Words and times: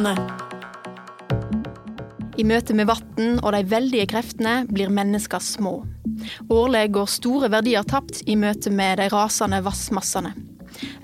Kraftlandet. 0.00 0.32
I 2.40 2.44
møte 2.48 2.72
med 2.72 2.88
vann 2.88 3.40
og 3.42 3.52
de 3.52 3.60
veldige 3.68 4.06
kreftene 4.08 4.62
blir 4.70 4.88
mennesker 4.88 5.42
små. 5.44 5.82
Årlig 6.48 6.86
går 6.94 7.10
store 7.10 7.50
verdier 7.52 7.84
tapt 7.84 8.22
i 8.24 8.36
møte 8.36 8.70
med 8.72 8.96
de 9.00 9.10
rasende 9.12 9.60
vassmassene. 9.64 10.32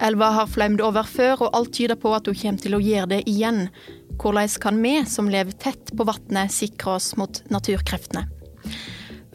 Elva 0.01 0.31
har 0.39 0.49
fløymt 0.49 0.81
over 0.81 1.05
før, 1.05 1.45
og 1.45 1.59
alt 1.59 1.75
tyder 1.77 1.99
på 2.01 2.15
at 2.17 2.27
hun 2.31 2.39
kommer 2.41 2.63
til 2.63 2.79
å 2.79 2.81
gjøre 2.81 3.11
det 3.13 3.21
igjen. 3.29 3.69
Hvordan 4.17 4.57
kan 4.63 4.81
vi 4.81 4.95
som 5.05 5.29
lever 5.29 5.53
tett 5.53 5.93
på 5.93 6.09
vannet, 6.09 6.55
sikre 6.55 6.97
oss 6.97 7.13
mot 7.21 7.43
naturkreftene? 7.53 8.25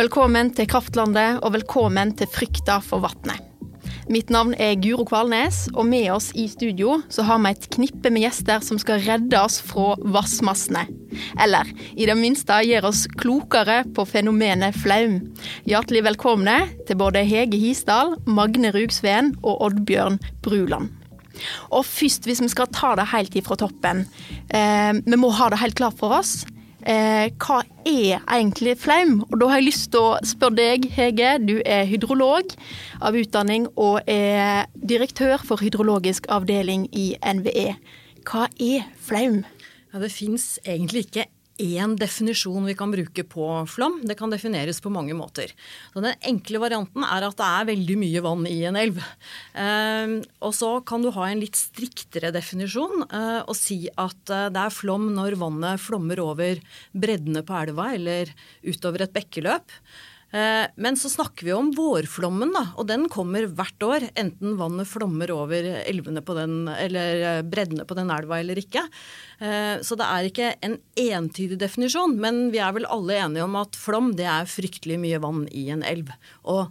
Velkommen 0.01 0.55
til 0.57 0.69
Kraftlandet, 0.71 1.43
og 1.45 1.53
velkommen 1.59 2.17
til 2.17 2.33
Frykta 2.33 2.81
for 2.81 3.05
vannet. 3.05 3.50
Mitt 4.11 4.27
navn 4.27 4.51
er 4.59 4.73
Guro 4.75 5.05
Kvalnes, 5.07 5.69
og 5.71 5.85
med 5.87 6.09
oss 6.11 6.33
i 6.35 6.43
studio 6.51 6.97
så 7.07 7.23
har 7.23 7.37
vi 7.39 7.53
et 7.53 7.67
knippe 7.71 8.11
med 8.11 8.25
gjester 8.25 8.59
som 8.65 8.75
skal 8.81 8.99
redde 9.05 9.39
oss 9.39 9.61
fra 9.63 9.93
vassmassene. 10.03 10.83
Eller 11.39 11.69
i 11.95 12.09
det 12.09 12.17
minste 12.19 12.57
gjøre 12.67 12.91
oss 12.91 13.05
klokere 13.21 13.85
på 13.95 14.03
fenomenet 14.09 14.75
flaum. 14.83 15.21
Hjertelig 15.63 16.03
velkomne 16.09 16.57
til 16.89 16.99
både 16.99 17.23
Hege 17.23 17.61
Hisdal, 17.61 18.17
Magne 18.27 18.73
Rugsveen 18.75 19.31
og 19.45 19.63
Oddbjørn 19.69 20.19
Bruland. 20.43 20.91
Og 21.71 21.87
først, 21.87 22.27
hvis 22.27 22.43
vi 22.43 22.51
skal 22.51 22.67
ta 22.75 22.97
det 22.99 23.13
helt 23.13 23.37
ifra 23.39 23.55
toppen. 23.63 24.03
Eh, 24.51 24.91
vi 25.07 25.23
må 25.23 25.31
ha 25.39 25.47
det 25.53 25.63
helt 25.63 25.79
klart 25.79 25.95
for 26.03 26.19
oss 26.19 26.41
eh, 26.85 27.31
hva 27.41 27.61
er 27.87 28.21
egentlig 28.25 28.77
flaum? 28.81 29.21
Og 29.29 29.39
da 29.41 29.49
har 29.51 29.61
jeg 29.61 29.69
lyst 29.69 29.89
til 29.93 30.05
å 30.05 30.19
spørre 30.25 30.57
deg, 30.59 30.87
Hege. 30.95 31.33
Du 31.43 31.57
er 31.65 31.87
hydrolog 31.89 32.55
av 33.01 33.17
utdanning 33.17 33.67
og 33.75 34.01
er 34.09 34.69
direktør 34.75 35.41
for 35.45 35.61
hydrologisk 35.63 36.29
avdeling 36.29 36.87
i 36.93 37.13
NVE. 37.21 37.75
Hva 38.27 38.47
er 38.61 38.87
flaum? 39.01 39.43
Ja, 39.91 39.99
det 39.99 40.13
fins 40.13 40.55
egentlig 40.63 41.07
ikke 41.07 41.27
én 41.61 41.95
definisjon 41.99 42.65
vi 42.67 42.75
kan 42.77 42.91
bruke 42.93 43.25
på 43.27 43.47
flom. 43.69 43.99
Det 44.07 44.17
kan 44.19 44.33
defineres 44.33 44.81
på 44.83 44.91
mange 44.93 45.15
måter. 45.17 45.53
Så 45.93 46.03
den 46.03 46.17
enkle 46.27 46.61
varianten 46.63 47.05
er 47.05 47.27
at 47.27 47.37
det 47.39 47.47
er 47.47 47.69
veldig 47.71 47.97
mye 48.01 48.23
vann 48.25 48.45
i 48.49 48.59
en 48.69 48.79
elv. 48.79 49.01
Eh, 49.53 50.15
og 50.41 50.55
så 50.57 50.73
kan 50.87 51.05
du 51.05 51.11
ha 51.15 51.29
en 51.29 51.41
litt 51.43 51.59
striktere 51.59 52.33
definisjon 52.35 53.05
eh, 53.07 53.41
og 53.41 53.55
si 53.57 53.83
at 53.95 54.33
eh, 54.33 54.49
det 54.53 54.65
er 54.65 54.75
flom 54.75 55.11
når 55.15 55.39
vannet 55.41 55.81
flommer 55.81 56.21
over 56.23 56.61
breddene 56.91 57.45
på 57.45 57.59
elva 57.63 57.91
eller 57.97 58.33
utover 58.65 59.05
et 59.05 59.15
bekkeløp. 59.15 59.77
Eh, 60.31 60.65
men 60.75 60.97
så 60.99 61.11
snakker 61.11 61.45
vi 61.45 61.53
om 61.53 61.71
vårflommen, 61.75 62.53
da, 62.55 62.63
og 62.79 62.87
den 62.87 63.07
kommer 63.11 63.47
hvert 63.51 63.83
år. 63.83 64.07
Enten 64.19 64.55
vannet 64.59 64.87
flommer 64.87 65.33
over 65.35 65.67
elvene 65.83 66.23
på 66.23 66.35
den, 66.37 66.63
eller 66.71 67.23
eh, 67.27 67.41
breddene 67.43 67.85
på 67.87 67.97
den 67.99 68.11
elva 68.13 68.39
eller 68.39 68.59
ikke. 68.61 68.85
Eh, 69.43 69.77
så 69.83 69.97
det 69.99 70.07
er 70.07 70.29
ikke 70.29 70.53
en 70.63 70.77
entydig 70.95 71.59
definisjon, 71.61 72.15
men 72.21 72.45
vi 72.55 72.63
er 72.63 72.75
vel 72.77 72.87
alle 72.91 73.19
enige 73.19 73.47
om 73.47 73.59
at 73.59 73.75
flom 73.79 74.13
det 74.19 74.29
er 74.29 74.49
fryktelig 74.49 75.01
mye 75.03 75.19
vann 75.23 75.43
i 75.51 75.67
en 75.75 75.83
elv. 75.87 76.13
Og 76.47 76.69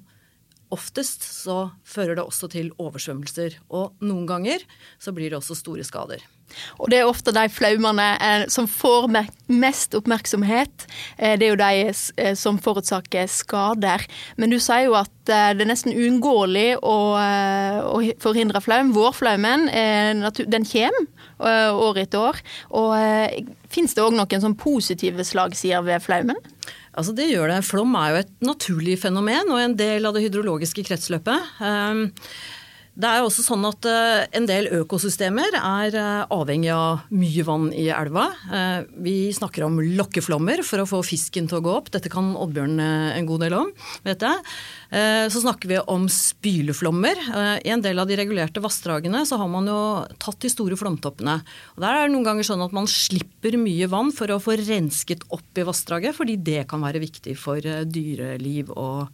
oftest 0.75 1.25
så 1.27 1.71
fører 1.87 2.19
det 2.19 2.27
også 2.27 2.51
til 2.53 2.73
oversvømmelser. 2.81 3.61
Og 3.75 3.97
noen 4.05 4.27
ganger 4.29 4.65
så 5.03 5.15
blir 5.17 5.31
det 5.31 5.41
også 5.41 5.59
store 5.59 5.87
skader. 5.87 6.23
Og 6.81 6.91
det 6.91 7.01
er 7.01 7.09
ofte 7.09 7.35
de 7.35 7.45
flaumene 7.53 8.07
eh, 8.19 8.45
som 8.53 8.69
får 8.71 9.09
mest 9.51 9.95
oppmerksomhet. 9.99 10.87
Eh, 11.17 11.37
det 11.39 11.47
er 11.47 11.53
jo 11.53 11.61
de 11.61 11.93
eh, 11.93 12.35
som 12.39 12.59
forårsaker 12.63 13.29
skader. 13.31 14.07
Men 14.41 14.53
du 14.53 14.59
sier 14.59 14.89
jo 14.89 14.99
at 14.99 15.13
det 15.31 15.63
er 15.63 15.69
nesten 15.69 15.95
uunngåelig 15.95 16.81
å, 16.83 16.97
å, 17.87 17.99
forhindre 18.23 18.63
flaum. 18.65 18.91
Vårflaumen 18.97 19.69
den 19.71 20.67
kommer 20.67 21.77
år 21.77 22.01
etter 22.03 22.25
år. 22.33 22.41
Og 22.75 22.97
Fins 23.71 23.95
det 23.95 24.03
òg 24.03 24.17
noen 24.17 24.43
sånn 24.43 24.59
positive 24.59 25.23
slagsider 25.23 25.85
ved 25.87 26.03
flaumen? 26.03 26.39
Altså 27.01 27.15
det 27.17 27.31
gjør 27.31 27.49
det. 27.49 27.61
Flom 27.65 27.95
er 27.97 28.13
jo 28.13 28.21
et 28.21 28.33
naturlig 28.45 28.99
fenomen 29.01 29.49
og 29.49 29.61
en 29.63 29.77
del 29.79 30.05
av 30.05 30.17
det 30.17 30.27
hydrologiske 30.27 30.85
kretsløpet. 30.85 31.55
Det 32.99 33.07
er 33.07 33.23
også 33.23 33.45
sånn 33.45 33.63
at 33.69 33.87
eh, 33.87 34.25
En 34.37 34.47
del 34.49 34.67
økosystemer 34.81 35.55
er 35.57 35.95
eh, 35.97 36.33
avhengig 36.35 36.73
av 36.75 37.05
mye 37.15 37.45
vann 37.47 37.69
i 37.71 37.87
elva. 37.95 38.27
Eh, 38.51 38.89
vi 39.07 39.15
snakker 39.35 39.65
om 39.67 39.79
lokkeflommer 39.79 40.65
for 40.67 40.83
å 40.83 40.89
få 40.89 41.01
fisken 41.07 41.47
til 41.49 41.61
å 41.61 41.65
gå 41.65 41.75
opp. 41.79 41.93
Dette 41.95 42.11
kan 42.13 42.33
Oddbjørn 42.35 42.81
en 42.81 43.29
god 43.29 43.45
del 43.45 43.57
om, 43.57 43.71
vet 44.07 44.23
jeg. 44.25 44.43
Så 45.31 45.43
snakker 45.43 45.71
vi 45.71 45.79
om 45.93 46.07
spyleflommer. 46.11 47.19
I 47.63 47.71
en 47.73 47.83
del 47.85 48.01
av 48.01 48.09
de 48.11 48.17
regulerte 48.19 48.63
vassdragene 48.63 49.23
så 49.29 49.39
har 49.41 49.51
man 49.51 49.69
jo 49.71 49.79
tatt 50.23 50.41
de 50.43 50.51
store 50.51 50.79
flomtoppene. 50.79 51.37
Og 51.77 51.85
Der 51.85 51.95
er 51.95 52.07
det 52.07 52.15
noen 52.15 52.27
ganger 52.27 52.49
sånn 52.49 52.65
at 52.65 52.75
man 52.75 52.89
slipper 52.91 53.59
mye 53.61 53.91
vann 53.93 54.11
for 54.15 54.33
å 54.33 54.41
få 54.43 54.57
rensket 54.59 55.27
opp 55.31 55.61
i 55.61 55.67
vassdraget, 55.69 56.17
fordi 56.17 56.39
det 56.43 56.65
kan 56.71 56.83
være 56.83 57.03
viktig 57.03 57.37
for 57.39 57.63
dyreliv 57.63 58.73
og 58.75 59.07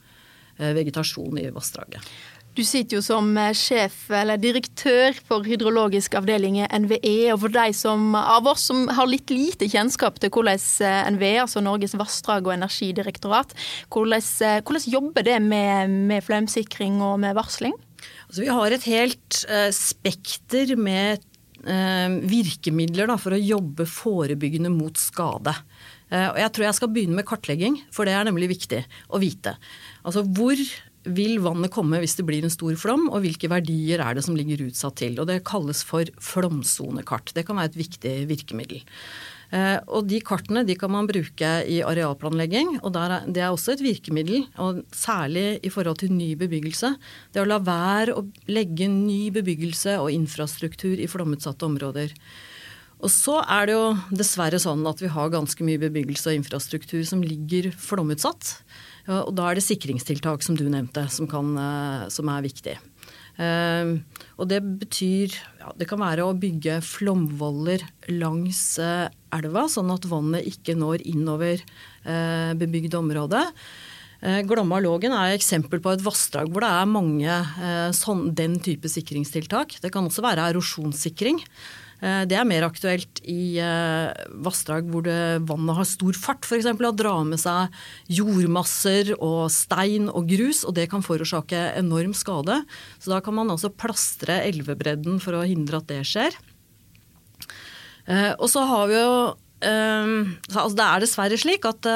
vegetasjon 0.57 1.43
i 1.43 1.51
vassdraget. 1.53 2.01
Du 2.57 2.63
sitter 2.65 2.97
jo 2.97 3.03
som 3.05 3.27
eh, 3.37 3.53
sjef 3.53 4.07
eller 4.17 4.41
direktør 4.41 5.17
for 5.29 5.45
hydrologisk 5.45 6.15
avdeling 6.17 6.63
i 6.63 6.69
NVE. 6.87 7.29
Og 7.35 7.43
for 7.43 7.53
de 7.53 7.67
som, 7.77 8.15
av 8.17 8.49
oss 8.49 8.65
som 8.71 8.87
har 8.97 9.11
litt 9.11 9.29
lite 9.29 9.69
kjennskap 9.69 10.17
til 10.23 10.33
hvordan 10.33 10.63
eh, 10.87 11.11
NVE, 11.13 11.35
altså 11.43 11.61
Norges 11.65 11.97
vassdrag- 12.01 12.49
og 12.49 12.55
energidirektorat, 12.55 13.53
hvordan, 13.93 14.25
eh, 14.49 14.63
hvordan 14.63 14.89
jobber 14.95 15.29
det 15.29 15.37
med, 15.45 15.93
med 16.09 16.25
flaumsikring 16.25 17.03
og 17.05 17.19
med 17.27 17.37
varsling? 17.37 17.77
Altså, 18.27 18.41
vi 18.41 18.51
har 18.51 18.73
et 18.73 18.89
helt 18.89 19.43
uh, 19.51 19.69
spekter 19.75 20.73
med 20.81 21.23
uh, 21.67 22.17
virkemidler 22.27 23.13
da, 23.13 23.19
for 23.21 23.37
å 23.37 23.41
jobbe 23.41 23.87
forebyggende 23.91 24.73
mot 24.73 24.97
skade. 24.99 25.55
Uh, 26.09 26.33
og 26.33 26.41
jeg 26.41 26.53
tror 26.57 26.67
jeg 26.67 26.79
skal 26.81 26.93
begynne 26.95 27.21
med 27.21 27.29
kartlegging, 27.29 27.79
for 27.95 28.09
det 28.09 28.17
er 28.17 28.27
nemlig 28.27 28.51
viktig 28.57 28.83
å 29.13 29.21
vite. 29.23 29.55
Altså 30.03 30.25
hvor 30.27 30.59
vil 31.07 31.39
vannet 31.45 31.73
komme 31.75 32.01
hvis 32.03 32.17
det 32.19 32.27
blir 32.29 32.45
en 32.45 32.53
stor 32.53 32.75
flom, 32.81 33.07
og 33.11 33.23
hvilke 33.25 33.51
verdier 33.53 34.03
er 34.03 34.17
det 34.17 34.25
som 34.27 34.37
ligger 34.39 34.67
utsatt 34.67 34.99
til. 35.03 35.19
Og 35.21 35.29
Det 35.31 35.45
kalles 35.47 35.83
for 35.87 36.09
flomsonekart. 36.19 37.35
Det 37.37 37.47
kan 37.47 37.59
være 37.61 37.75
et 37.75 37.81
viktig 37.85 38.15
virkemiddel. 38.31 38.83
Eh, 39.55 39.79
og 39.87 40.09
De 40.11 40.19
kartene 40.21 40.65
de 40.67 40.75
kan 40.79 40.91
man 40.91 41.07
bruke 41.07 41.53
i 41.71 41.79
arealplanlegging, 41.87 42.81
og 42.83 42.99
er, 42.99 43.21
det 43.31 43.45
er 43.45 43.53
også 43.53 43.77
et 43.77 43.85
virkemiddel. 43.85 44.49
og 44.59 44.83
Særlig 44.93 45.61
i 45.63 45.71
forhold 45.71 46.03
til 46.03 46.13
ny 46.13 46.35
bebyggelse. 46.39 46.97
Det 47.33 47.43
å 47.43 47.49
la 47.49 47.61
være 47.63 48.17
å 48.17 48.27
legge 48.51 48.91
ny 48.91 49.31
bebyggelse 49.31 49.99
og 50.03 50.13
infrastruktur 50.15 50.99
i 50.99 51.11
flomutsatte 51.11 51.67
områder. 51.67 52.15
Og 53.05 53.13
så 53.13 53.43
er 53.45 53.69
det 53.69 53.75
jo 53.77 53.89
dessverre 54.17 54.59
sånn 54.61 54.87
at 54.89 55.03
vi 55.03 55.11
har 55.13 55.33
ganske 55.33 55.65
mye 55.67 55.81
bebyggelse 55.83 56.33
og 56.33 56.39
infrastruktur 56.41 57.03
som 57.05 57.21
ligger 57.21 57.69
flomutsatt. 57.77 58.55
Og 59.07 59.33
da 59.39 59.49
er 59.49 59.59
det 59.59 59.67
sikringstiltak, 59.67 60.43
som 60.43 60.59
du 60.59 60.65
nevnte, 60.67 61.07
som, 61.15 61.29
kan, 61.31 61.53
eh, 61.61 62.07
som 62.13 62.31
er 62.33 62.47
viktig. 62.47 62.77
Uh, 63.37 64.01
og 64.41 64.49
det 64.49 64.63
betyr 64.81 65.29
ja, 65.29 65.69
Det 65.77 65.85
kan 65.91 66.01
være 66.01 66.25
å 66.25 66.37
bygge 66.41 66.79
flomvoller 66.81 67.83
langs 68.09 68.79
uh, 68.81 69.13
elva, 69.37 69.67
sånn 69.69 69.93
at 69.93 70.09
vannet 70.09 70.49
ikke 70.49 70.73
når 70.79 71.05
innover 71.05 71.61
uh, 71.61 72.57
bebygde 72.57 72.97
område. 72.97 73.45
Glomma 74.49 74.79
Lågen 74.81 75.13
er 75.13 75.35
et 75.35 75.37
eksempel 75.37 75.79
på 75.85 75.91
et 75.93 76.01
vassdrag 76.03 76.49
hvor 76.49 76.65
det 76.65 76.71
er 76.73 76.87
mange 76.89 77.35
sånn, 77.95 78.23
den 78.35 78.57
type 78.65 78.89
sikringstiltak. 78.89 79.77
Det 79.85 79.91
kan 79.93 80.09
også 80.09 80.25
være 80.25 80.47
erosjonssikring. 80.55 81.43
Eh, 82.05 82.25
det 82.29 82.37
er 82.37 82.49
mer 82.49 82.67
aktuelt 82.67 83.23
i 83.25 83.57
eh, 83.63 84.11
vassdrag 84.45 84.89
hvor 84.93 85.07
vannet 85.49 85.79
har 85.79 85.89
stor 85.89 86.19
fart, 86.19 86.45
f.eks. 86.45 86.69
å 86.69 86.97
dra 86.97 87.15
med 87.29 87.41
seg 87.41 87.73
jordmasser 88.13 89.15
og 89.17 89.49
stein 89.53 90.11
og 90.13 90.29
grus, 90.31 90.65
og 90.67 90.77
det 90.77 90.91
kan 90.93 91.05
forårsake 91.05 91.71
enorm 91.79 92.13
skade. 92.17 92.61
Så 93.01 93.15
da 93.15 93.23
kan 93.25 93.39
man 93.39 93.53
altså 93.53 93.73
plastre 93.73 94.43
elvebredden 94.45 95.21
for 95.25 95.39
å 95.39 95.47
hindre 95.49 95.81
at 95.81 95.89
det 95.91 96.03
skjer. 96.09 96.37
Eh, 98.07 98.33
og 98.37 98.49
så 98.53 98.69
har 98.69 98.87
vi 98.93 99.01
jo 99.01 99.11
altså 99.57 100.77
det 100.77 100.85
er 100.85 101.01
dessverre 101.01 101.37
slik 101.41 101.65
at 101.67 101.87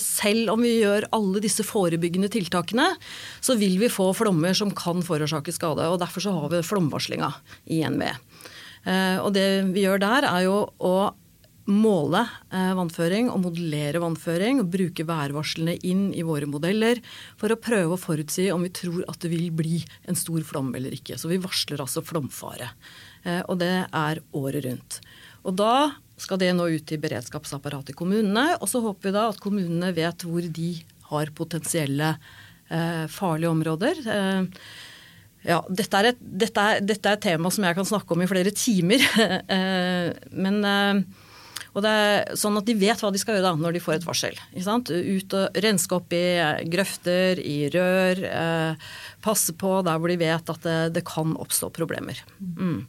selv 0.00 0.52
om 0.52 0.62
vi 0.62 0.76
gjør 0.78 1.08
alle 1.12 1.42
disse 1.42 1.64
forebyggende 1.66 2.30
tiltakene, 2.30 2.86
så 3.42 3.56
vil 3.58 3.74
vi 3.82 3.90
få 3.90 4.06
flommer 4.16 4.54
som 4.56 4.70
kan 4.70 5.02
forårsake 5.04 5.52
skade. 5.52 5.82
og 5.90 5.98
Derfor 6.00 6.22
så 6.22 6.36
har 6.38 6.54
vi 6.54 6.62
flomvarslinga 6.64 7.32
i 7.74 7.82
NVE. 7.90 8.14
Eh, 8.86 9.18
og 9.18 9.32
det 9.34 9.46
vi 9.74 9.84
gjør 9.84 10.02
der, 10.02 10.26
er 10.30 10.46
jo 10.46 10.58
å 10.78 10.96
måle 11.66 12.20
eh, 12.54 12.72
vannføring 12.78 13.28
og 13.32 13.40
modellere 13.42 13.98
vannføring 14.02 14.60
og 14.62 14.70
bruke 14.70 15.06
værvarslene 15.06 15.74
inn 15.88 16.08
i 16.14 16.22
våre 16.26 16.46
modeller 16.46 17.00
for 17.40 17.50
å 17.50 17.58
prøve 17.58 17.96
å 17.96 18.00
forutsi 18.00 18.46
om 18.54 18.62
vi 18.62 18.70
tror 18.70 19.02
at 19.10 19.18
det 19.24 19.32
vil 19.32 19.48
bli 19.50 19.80
en 20.06 20.18
stor 20.18 20.46
flom 20.46 20.70
eller 20.78 20.94
ikke. 20.94 21.18
Så 21.18 21.30
vi 21.32 21.42
varsler 21.42 21.82
altså 21.82 22.04
flomfare. 22.06 22.70
Eh, 23.26 23.42
og 23.50 23.58
det 23.62 23.74
er 23.90 24.22
året 24.38 24.68
rundt. 24.68 25.00
Og 25.46 25.58
da 25.58 25.76
skal 26.16 26.40
det 26.40 26.54
nå 26.56 26.68
ut 26.70 26.92
i 26.94 27.02
beredskapsapparatet 27.02 27.92
i 27.92 27.98
kommunene. 27.98 28.52
Og 28.60 28.70
så 28.70 28.80
håper 28.84 29.10
vi 29.10 29.16
da 29.18 29.28
at 29.32 29.42
kommunene 29.42 29.90
vet 29.96 30.24
hvor 30.26 30.46
de 30.46 30.72
har 31.10 31.34
potensielle 31.38 32.16
farlige 32.66 33.50
områder. 33.52 34.00
Ja, 35.46 35.60
dette 35.70 36.00
er, 36.00 36.10
et, 36.10 36.18
dette, 36.20 36.62
er, 36.62 36.82
dette 36.82 37.08
er, 37.08 37.18
et, 37.18 37.22
tema 37.22 37.52
som 37.54 37.66
jeg 37.66 37.78
kan 37.78 37.86
snakke 37.86 38.16
om 38.16 38.24
i 38.24 38.30
flere 38.30 38.54
timer. 38.54 39.06
Eh, 39.56 40.10
men 40.34 40.58
og 41.76 41.82
det 41.84 41.90
er 41.92 42.36
sånn 42.40 42.56
at 42.56 42.64
de 42.64 42.72
vet 42.80 43.02
hva 43.04 43.10
de 43.12 43.20
skal 43.20 43.36
gjøre 43.36 43.50
da, 43.50 43.58
når 43.60 43.76
de 43.76 43.82
får 43.84 43.98
et 43.98 44.06
varsel. 44.06 44.38
Ut 44.56 45.34
og 45.36 45.58
Renske 45.60 45.98
opp 45.98 46.14
i 46.16 46.24
grøfter, 46.72 47.40
i 47.42 47.68
rør. 47.72 48.22
Eh, 48.24 48.86
passe 49.24 49.52
på 49.60 49.74
der 49.84 50.00
hvor 50.00 50.08
de 50.08 50.16
vet 50.22 50.52
at 50.54 50.64
det, 50.64 50.78
det 50.96 51.04
kan 51.08 51.36
oppstå 51.36 51.68
problemer. 51.76 52.22
Mm. 52.40 52.86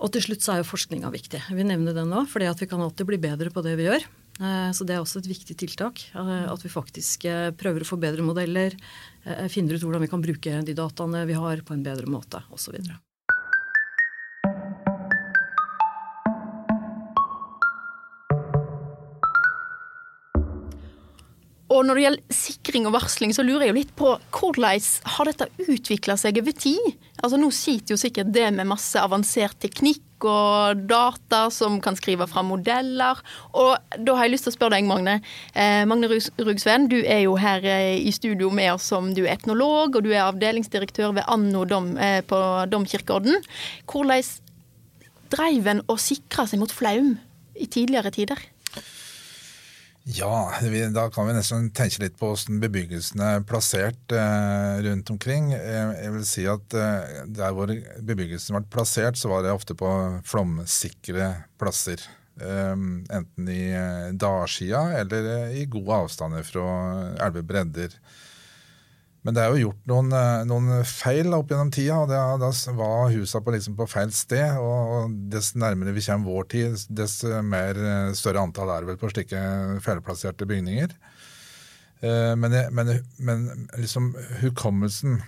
Og 0.00 0.14
til 0.14 0.24
slutt 0.24 0.46
så 0.46 0.54
er 0.54 0.62
jo 0.62 0.70
forskninga 0.70 1.12
viktig. 1.12 1.42
Vi 1.52 1.66
nevner 1.68 1.96
den 1.96 2.08
nå, 2.08 2.24
fordi 2.30 2.48
vi 2.62 2.70
kan 2.70 2.80
alltid 2.80 3.10
bli 3.10 3.20
bedre 3.20 3.52
på 3.52 3.64
det 3.66 3.76
vi 3.76 3.90
gjør. 3.90 4.08
Eh, 4.40 4.70
så 4.72 4.86
det 4.88 4.96
er 4.96 5.02
også 5.02 5.20
et 5.20 5.28
viktig 5.34 5.58
tiltak. 5.60 6.00
Eh, 6.16 6.46
at 6.48 6.64
vi 6.64 6.72
faktisk 6.72 7.26
eh, 7.28 7.50
prøver 7.52 7.84
å 7.84 7.90
få 7.90 8.00
bedre 8.00 8.24
modeller. 8.24 8.76
Finner 9.52 9.76
ut 9.76 9.84
hvordan 9.84 10.02
vi 10.04 10.08
kan 10.10 10.24
bruke 10.24 10.60
de 10.64 10.74
dataene 10.76 11.26
vi 11.28 11.36
har 11.36 11.60
på 11.66 11.76
en 11.76 11.84
bedre 11.84 12.08
måte 12.08 12.40
osv. 12.54 12.78
Og 21.70 21.86
når 21.86 21.96
det 21.96 22.02
gjelder 22.04 22.34
sikring 22.34 22.86
og 22.88 22.94
varsling, 22.96 23.32
så 23.32 23.44
lurer 23.46 23.68
jeg 23.68 23.72
jo 23.72 23.78
litt 23.78 23.92
på 23.96 24.10
hvordan 24.34 24.86
har 25.14 25.30
dette 25.30 25.46
utvikla 25.70 26.16
seg 26.18 26.40
over 26.42 26.56
tid? 26.56 26.86
Altså 27.22 27.38
Nå 27.38 27.50
sitter 27.54 27.94
jo 27.94 28.00
sikkert 28.00 28.32
det 28.34 28.48
med 28.56 28.68
masse 28.72 28.98
avansert 28.98 29.60
teknikk 29.62 30.02
og 30.28 30.82
data 30.90 31.46
som 31.54 31.78
kan 31.82 31.96
skrive 31.98 32.26
fram 32.30 32.50
modeller. 32.52 33.20
Og 33.56 33.76
da 33.98 34.16
har 34.16 34.28
jeg 34.28 34.34
lyst 34.34 34.48
til 34.48 34.54
å 34.54 34.56
spørre 34.56 34.76
deg, 34.76 34.88
Magne. 34.88 35.18
Eh, 35.54 35.82
Magne 35.88 36.10
Rugsveen, 36.10 36.88
du 36.90 36.98
er 37.00 37.24
jo 37.24 37.36
her 37.40 37.64
eh, 37.64 37.96
i 38.00 38.12
studio 38.14 38.50
med 38.54 38.74
oss 38.74 38.90
som 38.92 39.12
du 39.16 39.24
er 39.24 39.34
etnolog, 39.36 39.96
og 39.96 40.06
du 40.06 40.12
er 40.12 40.26
avdelingsdirektør 40.26 41.16
ved 41.18 41.28
Anno 41.30 41.64
dom, 41.68 41.92
eh, 41.98 42.20
på 42.26 42.40
Domkirkeorden. 42.70 43.42
Hvordan 43.90 44.24
dreiv 45.30 45.68
en 45.70 45.84
og 45.86 46.00
sikra 46.02 46.46
seg 46.50 46.62
mot 46.62 46.72
flaum 46.74 47.14
i 47.54 47.68
tidligere 47.70 48.12
tider? 48.14 48.40
Ja, 50.08 50.52
da 50.94 51.10
kan 51.12 51.26
vi 51.28 51.34
nesten 51.36 51.68
tenke 51.76 52.00
litt 52.00 52.16
på 52.18 52.30
hvordan 52.30 52.60
bebyggelsen 52.62 53.20
er 53.20 53.42
plassert 53.44 54.14
eh, 54.16 54.78
rundt 54.86 55.10
omkring. 55.12 55.50
Eh, 55.52 55.90
jeg 56.00 56.14
vil 56.14 56.24
si 56.26 56.46
at 56.48 56.76
eh, 56.76 57.18
Der 57.28 57.52
hvor 57.54 57.68
bebyggelsen 58.00 58.56
ble 58.56 58.64
plassert, 58.72 59.20
så 59.20 59.28
var 59.28 59.44
det 59.44 59.52
ofte 59.52 59.76
på 59.76 59.90
flomsikre 60.24 61.34
plasser. 61.60 62.00
enten 62.40 63.48
i 63.52 63.66
dalsida 64.16 64.78
eller 64.96 65.50
i 65.52 65.66
gode 65.68 65.92
avstander 65.92 66.42
fra 66.42 66.62
elvebredder. 67.26 67.92
Men 69.26 69.36
det 69.36 69.42
er 69.42 69.52
jo 69.52 69.64
gjort 69.66 69.90
noen, 69.90 70.12
eh, 70.16 70.42
noen 70.48 70.84
feil 70.88 71.34
opp 71.36 71.50
gjennom 71.52 71.70
tida. 71.74 71.98
og 72.00 72.40
Da 72.40 72.50
var 72.76 73.10
husa 73.12 73.42
på, 73.44 73.52
liksom 73.52 73.76
på, 73.76 73.88
feil 73.90 74.12
sted. 74.16 74.56
og 74.56 75.12
Dess 75.32 75.52
nærmere 75.54 75.92
vi 75.92 76.04
kommer 76.06 76.30
vår 76.30 76.48
tid, 76.54 76.78
dess 76.88 77.22
mer 77.44 77.76
eh, 77.76 78.12
større 78.16 78.40
antall 78.40 78.72
er 78.72 78.80
det 78.80 78.92
vel 78.92 79.00
på 79.00 79.12
slike 79.12 79.42
feilplasserte 79.84 80.48
bygninger. 80.48 80.96
Eh, 82.00 82.32
men, 82.34 82.56
men, 82.72 82.94
men 83.18 83.68
liksom 83.76 84.14
hukommelsen, 84.40 85.20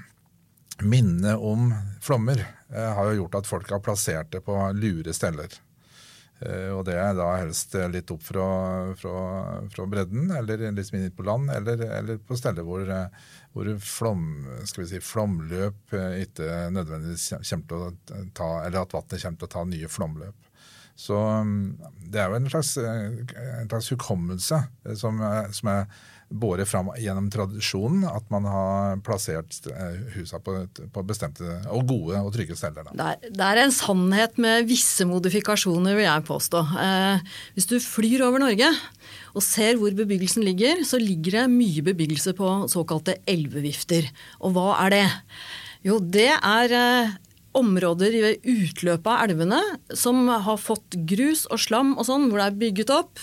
minnet 0.80 1.36
om 1.36 1.68
flommer, 2.02 2.40
har 2.72 3.10
jo 3.10 3.20
gjort 3.20 3.36
at 3.42 3.46
folk 3.46 3.68
har 3.70 3.82
plassert 3.84 4.30
det 4.32 4.40
på 4.46 4.56
lure 4.74 5.12
steder. 5.14 5.52
Og 6.74 6.80
det 6.88 6.96
er 6.98 7.12
da 7.14 7.28
helst 7.38 7.76
litt 7.92 8.10
opp 8.10 8.22
fra, 8.26 8.46
fra, 8.98 9.16
fra 9.70 9.86
bredden, 9.86 10.30
eller 10.34 10.64
litt 10.74 10.92
inn 10.96 11.10
på 11.14 11.26
land, 11.26 11.52
eller, 11.54 11.84
eller 12.00 12.18
på 12.26 12.38
steder 12.38 12.66
hvor 12.66 12.88
hvor 13.52 13.68
flom, 13.84 14.22
si, 14.64 15.00
flomløp 15.04 15.92
eh, 15.96 16.22
ikke 16.24 16.48
nødvendigvis 16.72 17.32
kommer 17.50 17.66
til 17.68 17.82
å 17.84 18.22
ta, 18.36 18.48
eller 18.64 18.80
at 18.82 18.96
vannet 18.96 19.20
kommer 19.20 19.42
til 19.42 19.48
å 19.48 19.52
ta 19.52 19.64
nye 19.68 19.90
flomløp. 19.92 20.48
Så 21.02 21.16
mm, 21.16 21.60
det 22.12 22.20
er 22.20 22.32
jo 22.32 22.38
en 22.38 22.48
slags, 22.52 22.72
eh, 22.80 23.20
en 23.60 23.68
slags 23.68 23.92
hukommelse 23.92 24.62
eh, 24.86 24.96
som, 24.98 25.20
som 25.52 25.72
er 25.72 25.84
båret 26.32 26.68
fram 26.68 26.90
gjennom 27.00 27.28
tradisjonen 27.32 28.06
at 28.08 28.26
man 28.32 28.46
har 28.48 29.00
plassert 29.06 29.58
husa 30.16 30.40
på, 30.42 30.56
på 30.92 31.04
bestemte 31.06 31.46
og 31.72 31.86
gode 31.90 32.20
og 32.20 32.32
trygge 32.34 32.56
steder. 32.58 32.90
Det 32.92 33.08
er, 33.08 33.32
det 33.32 33.48
er, 33.48 33.62
en 33.62 33.74
sannhet 33.74 34.38
med 34.42 34.68
visse 34.70 35.06
modifikasjoner, 35.08 35.96
vil 35.98 36.08
jeg 36.08 36.26
påstå. 36.28 36.62
Eh, 36.86 37.34
hvis 37.56 37.68
du 37.70 37.76
flyr 37.82 38.26
over 38.28 38.42
Norge, 38.42 38.70
og 39.32 39.44
ser 39.44 39.78
hvor 39.80 39.94
bebyggelsen 39.96 40.44
ligger, 40.44 40.84
så 40.88 41.00
ligger 41.00 41.40
det 41.40 41.50
mye 41.52 41.84
bebyggelse 41.86 42.34
på 42.38 42.54
såkalte 42.72 43.18
elvevifter. 43.28 44.08
Og 44.44 44.56
hva 44.56 44.70
er 44.84 44.96
det? 44.96 45.06
Jo, 45.86 45.98
det 45.98 46.30
er 46.36 46.74
eh, 46.76 47.14
områder 47.58 48.14
ved 48.22 48.46
utløpet 48.48 49.08
av 49.12 49.24
elvene 49.26 49.60
som 49.98 50.24
har 50.30 50.60
fått 50.60 50.96
grus 51.08 51.44
og 51.52 51.60
slam 51.60 51.94
og 51.96 52.06
sånn, 52.08 52.28
hvor 52.30 52.40
det 52.40 52.48
er 52.48 52.60
bygget 52.62 52.92
opp 52.94 53.20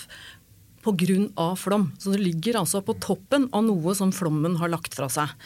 pga. 0.84 1.56
flom. 1.56 1.92
Så 1.98 2.10
det 2.14 2.22
ligger 2.22 2.60
altså 2.60 2.82
på 2.82 2.96
toppen 3.00 3.48
av 3.52 3.64
noe 3.66 3.94
som 3.94 4.12
flommen 4.12 4.56
har 4.60 4.72
lagt 4.72 4.96
fra 4.96 5.08
seg. 5.12 5.36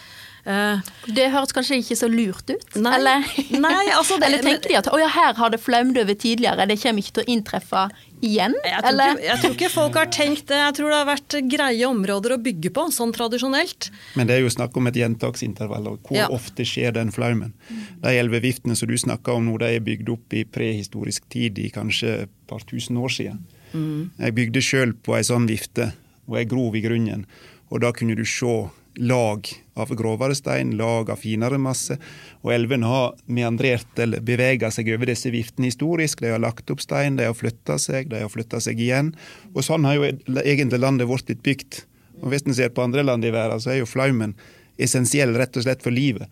Uh, 0.45 0.77
det 1.09 1.31
høres 1.33 1.55
kanskje 1.57 1.79
ikke 1.81 1.97
så 1.97 2.09
lurt 2.13 2.51
ut? 2.53 2.75
Nei, 2.77 2.99
eller, 2.99 3.23
nei, 3.57 3.87
altså 3.97 4.17
det, 4.21 4.29
eller 4.29 4.43
tenker 4.45 4.75
de 4.75 4.77
at 4.83 4.91
å 4.93 4.99
ja, 5.01 5.09
her 5.09 5.33
har 5.39 5.55
det 5.55 5.61
flaumd 5.63 5.97
over 5.97 6.19
tidligere, 6.21 6.67
det 6.69 6.77
kommer 6.83 7.01
ikke 7.01 7.15
til 7.17 7.25
å 7.25 7.33
inntreffe 7.33 7.85
igjen? 8.21 8.57
Jeg 8.61 8.83
tror, 8.85 9.01
ikke, 9.01 9.25
jeg 9.25 9.41
tror, 9.41 9.55
ikke, 9.57 9.71
folk 9.73 9.97
har 9.97 10.13
tenkt 10.13 10.45
det. 10.53 10.61
Jeg 10.61 10.77
tror 10.77 10.93
det 10.93 10.99
har 10.99 11.09
vært 11.09 11.39
greie 11.49 11.89
områder 11.89 12.37
å 12.37 12.41
bygge 12.45 12.75
på, 12.77 12.87
sånn 12.93 13.17
tradisjonelt. 13.17 13.89
Men 14.21 14.29
det 14.29 14.37
er 14.37 14.45
jo 14.45 14.53
snakk 14.53 14.77
om 14.77 14.93
et 14.93 15.01
gjentaksintervall, 15.01 15.89
og 15.95 16.09
hvor 16.13 16.21
ja. 16.21 16.29
ofte 16.33 16.69
skjer 16.69 16.93
den 16.99 17.13
flaumen? 17.15 17.57
De 18.05 18.13
elveviftene 18.13 18.77
som 18.77 18.93
du 18.93 18.99
snakker 19.01 19.41
om 19.41 19.49
nå, 19.49 19.57
de 19.65 19.73
er 19.79 19.85
bygd 19.85 20.13
opp 20.13 20.37
i 20.37 20.45
prehistorisk 20.45 21.25
tid, 21.33 21.57
i 21.57 21.73
kanskje 21.73 22.19
et 22.27 22.41
par 22.51 22.65
tusen 22.69 23.01
år 23.01 23.17
siden. 23.17 23.45
Mm. 23.75 24.15
Jeg 24.21 24.37
bygde 24.39 24.63
sjøl 24.65 24.95
på 25.05 25.19
ei 25.19 25.27
sånn 25.27 25.49
vifte, 25.51 25.91
og 26.29 26.39
jeg 26.39 26.51
grov 26.53 26.79
i 26.79 26.83
grunnen. 26.85 27.27
Og 27.73 27.83
da 27.83 27.91
kunne 27.97 28.17
du 28.17 28.25
se 28.29 28.55
lag 28.95 29.49
av 29.75 29.91
grovere 29.99 30.37
stein, 30.39 30.77
lag 30.79 31.11
av 31.11 31.19
finere 31.19 31.59
masse. 31.59 31.97
Og 32.45 32.53
elvene 32.55 32.87
har 32.87 33.17
meandrert 33.27 33.99
eller 33.99 34.23
bevega 34.23 34.71
seg 34.71 34.93
over 34.95 35.11
disse 35.11 35.33
viftene 35.35 35.71
historisk. 35.71 36.23
De 36.23 36.31
har 36.31 36.43
lagt 36.43 36.71
opp 36.71 36.83
stein, 36.85 37.19
de 37.19 37.27
har 37.27 37.35
flytta 37.35 37.79
seg, 37.83 38.13
de 38.13 38.23
har 38.23 38.31
flytta 38.31 38.63
seg 38.63 38.81
igjen. 38.81 39.13
Og 39.55 39.67
sånn 39.67 39.87
har 39.89 39.99
jo 39.99 40.07
egentlig 40.45 40.83
landet 40.83 41.11
vårt 41.11 41.27
blitt 41.27 41.43
bygd. 41.47 41.83
Og 42.23 42.31
Hvis 42.31 42.47
en 42.47 42.55
ser 42.55 42.71
på 42.71 42.85
andre 42.85 43.03
land 43.03 43.27
i 43.27 43.35
verden, 43.35 43.61
så 43.61 43.75
er 43.75 43.83
jo 43.83 43.91
flaumen 43.91 44.37
essensiell 44.79 45.35
rett 45.39 45.57
og 45.59 45.67
slett 45.67 45.83
for 45.83 45.95
livet. 45.95 46.31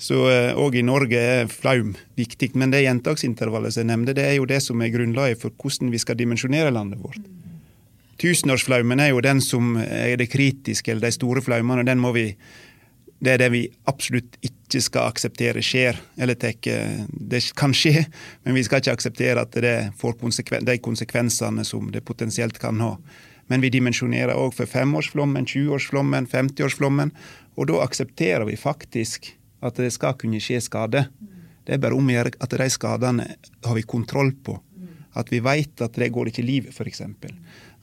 Så 0.00 0.18
òg 0.26 0.74
eh, 0.74 0.80
i 0.80 0.84
Norge 0.86 1.20
er 1.20 1.50
flaum 1.50 1.94
viktig. 2.18 2.52
Men 2.58 2.74
det 2.74 2.84
gjentaksintervallet 2.84 3.74
som 3.74 3.84
jeg 3.84 3.92
nevnte, 3.92 4.16
det 4.18 4.26
er 4.26 4.36
jo 4.38 4.48
det 4.50 4.60
som 4.64 4.82
er 4.82 4.92
grunnlaget 4.94 5.40
for 5.42 5.54
hvordan 5.54 5.92
vi 5.94 6.02
skal 6.02 6.18
dimensjonere 6.18 6.74
landet 6.74 7.02
vårt. 7.02 7.22
Tusenårsflaumen 8.22 9.02
er 9.02 9.10
jo 9.12 9.22
den 9.24 9.40
som 9.42 9.74
er 9.78 10.16
det 10.18 10.30
kritiske, 10.32 10.92
eller 10.92 11.08
de 11.08 11.16
store 11.16 11.42
flaumene. 11.42 11.86
Den 11.86 12.02
må 12.02 12.14
vi 12.14 12.32
det 13.24 13.34
er 13.34 13.40
det 13.40 13.50
vi 13.54 13.62
absolutt 13.88 14.36
ikke 14.44 14.80
skal 14.84 15.08
akseptere 15.08 15.62
skjer. 15.64 15.98
Eller 16.20 16.36
tenke 16.38 16.74
det 17.08 17.40
kan 17.56 17.72
skje, 17.76 18.04
men 18.44 18.58
vi 18.58 18.64
skal 18.66 18.82
ikke 18.82 18.96
akseptere 18.98 19.44
at 19.46 19.54
det 19.64 19.76
får 20.00 20.18
konsekven 20.20 20.66
de 20.68 20.76
konsekvensene 20.82 21.64
som 21.64 21.88
det 21.94 22.04
potensielt 22.04 22.58
kan 22.60 22.82
ha. 22.84 22.96
Men 23.52 23.64
vi 23.64 23.72
dimensjonerer 23.72 24.36
òg 24.36 24.54
for 24.56 24.68
femårsflommen, 24.68 25.46
20-årsflommen, 25.48 26.28
50-årsflommen. 26.32 27.12
Og 27.56 27.68
da 27.70 27.80
aksepterer 27.84 28.46
vi 28.48 28.56
faktisk 28.60 29.32
at 29.64 29.80
det 29.80 29.92
skal 29.94 30.16
kunne 30.20 30.42
skje 30.42 30.60
skade. 30.64 31.06
Det 31.64 31.76
er 31.76 31.82
bare 31.82 31.96
om 31.96 32.08
å 32.08 32.14
gjøre 32.14 32.36
at 32.44 32.56
de 32.60 32.70
skadene 32.72 33.28
har 33.64 33.76
vi 33.76 33.84
kontroll 33.88 34.34
på. 34.44 34.58
At 35.14 35.30
vi 35.30 35.38
vet 35.44 35.80
at 35.84 35.94
det 35.96 36.10
går 36.12 36.30
ikke 36.30 36.42
liv, 36.44 36.68
f.eks. 36.74 37.00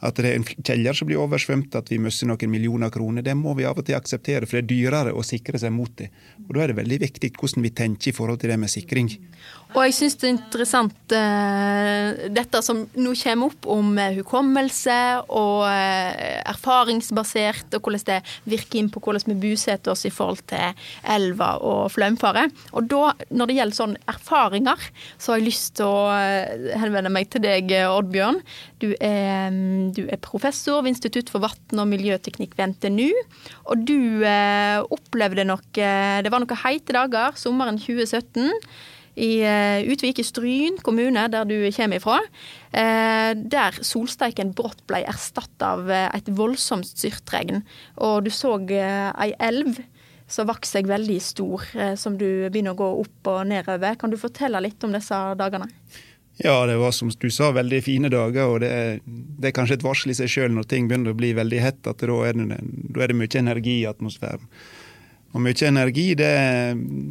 At 0.02 0.18
det 0.18 0.32
er 0.32 0.40
en 0.40 0.46
kjeller 0.46 0.98
som 0.98 1.08
blir 1.08 1.22
oversvømt, 1.22 1.76
at 1.78 1.92
vi 1.92 2.00
mister 2.02 2.28
noen 2.28 2.52
millioner 2.52 2.92
kroner. 2.92 3.24
Det 3.24 3.36
må 3.38 3.54
vi 3.58 3.68
av 3.70 3.80
og 3.80 3.86
til 3.88 3.96
akseptere, 3.96 4.48
for 4.50 4.58
det 4.58 4.64
er 4.66 4.72
dyrere 4.72 5.14
å 5.16 5.24
sikre 5.26 5.62
seg 5.62 5.72
mot 5.76 5.94
det. 5.98 6.10
Og 6.48 6.56
Da 6.56 6.64
er 6.64 6.74
det 6.74 6.80
veldig 6.82 7.00
viktig 7.06 7.32
hvordan 7.38 7.66
vi 7.66 7.74
tenker 7.78 8.12
i 8.12 8.16
forhold 8.18 8.42
til 8.42 8.52
det 8.52 8.60
med 8.60 8.74
sikring. 8.74 9.14
Og 9.72 9.86
jeg 9.88 9.94
syns 9.96 10.18
det 10.20 10.28
er 10.28 10.34
interessant 10.34 11.13
uh, 11.16 12.25
dette 12.36 12.60
som 12.66 12.82
nå 13.00 13.13
kommer 13.22 13.54
opp 13.54 13.68
om 13.72 13.94
uh, 13.96 14.10
hukommelse 14.18 14.98
og 15.32 15.63
uh, 15.63 16.42
erfaringsbasert, 16.51 17.78
og 17.78 17.88
hvordan 17.88 18.04
det 18.10 18.18
virker 18.51 18.82
inn 18.82 18.90
på 18.92 19.00
hvordan 19.00 19.32
vi 19.32 19.38
bosetter 19.46 19.94
oss 19.94 20.04
i 20.10 20.12
forhold 20.12 20.44
til 20.51 20.75
elva 21.16 21.54
og 21.63 21.86
flomfare. 21.96 22.50
Og 22.75 22.92
da, 22.92 23.13
når 23.32 23.48
det 23.48 23.58
gjelder 23.62 23.80
sånne 23.80 24.04
erfaringer, 24.12 24.92
så 25.16 25.34
har 25.34 25.40
jeg 25.40 25.48
lyst 25.48 25.78
til 25.80 25.88
å 25.88 26.75
henvende 26.82 27.13
meg 27.13 27.32
til 27.32 27.46
deg, 27.46 27.72
Oddbjørn. 27.72 28.42
Du 28.84 28.90
er, 29.00 29.56
du 29.96 30.04
er 30.04 30.20
professor 30.24 30.82
ved 30.84 30.98
Institutt 30.98 31.32
for 31.32 31.44
vann 31.46 31.80
og 31.80 31.92
miljøteknikk 31.94 32.58
ved 32.60 32.74
NTNU. 32.74 33.12
Og 33.72 33.86
du 33.88 34.24
opplevde 34.92 35.46
nok 35.48 35.70
Det 35.78 36.32
var 36.32 36.42
noen 36.42 36.63
heite 36.66 36.96
dager 36.98 37.38
sommeren 37.40 37.80
2017 37.80 38.50
i 39.15 39.32
uh, 39.44 39.82
Utvik 39.91 40.22
i 40.22 40.25
Stryn 40.25 40.77
kommune, 40.86 41.27
der 41.32 41.48
du 41.50 41.56
kommer 41.75 42.00
ifra. 42.00 42.20
Uh, 42.72 43.32
der 43.36 43.80
solsteiken 43.84 44.53
brått 44.58 44.86
ble 44.88 45.03
erstatta 45.10 45.75
av 45.77 45.89
uh, 45.89 46.08
et 46.15 46.30
voldsomt 46.38 46.88
styrtregn. 46.88 47.63
Og 48.00 48.27
du 48.27 48.32
så 48.34 48.58
ei 48.62 49.34
elv 49.39 49.82
som 50.32 50.48
vokser 50.50 50.80
seg 50.80 50.89
veldig 50.89 51.18
stor, 51.24 51.65
eh, 51.75 51.96
som 52.00 52.18
du 52.18 52.48
begynner 52.50 52.75
å 52.75 52.80
gå 52.80 52.89
opp 53.03 53.30
og 53.32 53.41
nedover. 53.50 53.98
Kan 54.00 54.13
du 54.13 54.18
fortelle 54.20 54.62
litt 54.63 54.84
om 54.84 54.96
disse 54.96 55.18
dagene? 55.39 55.68
Ja, 56.41 56.65
det 56.65 56.77
var 56.80 56.94
som 56.96 57.12
du 57.12 57.30
sa, 57.30 57.51
veldig 57.51 57.82
fine 57.84 58.10
dager. 58.10 58.48
og 58.48 58.62
Det 58.62 58.70
er, 58.72 59.00
det 59.06 59.51
er 59.51 59.58
kanskje 59.58 59.77
et 59.77 59.86
varsel 59.86 60.13
i 60.13 60.18
seg 60.18 60.32
sjøl 60.32 60.56
når 60.56 60.70
ting 60.72 60.88
begynner 60.88 61.13
å 61.13 61.20
bli 61.20 61.34
veldig 61.38 61.60
hett, 61.62 61.82
at 61.86 62.01
da 62.01 62.20
er 62.25 62.34
det, 62.39 62.62
da 62.96 63.03
er 63.03 63.12
det 63.12 63.20
mye 63.20 63.41
energi 63.44 63.82
i 63.82 63.89
atmosfæren. 63.89 64.48
Og 65.32 65.44
mye 65.44 65.68
energi, 65.68 66.13
det, 66.15 66.32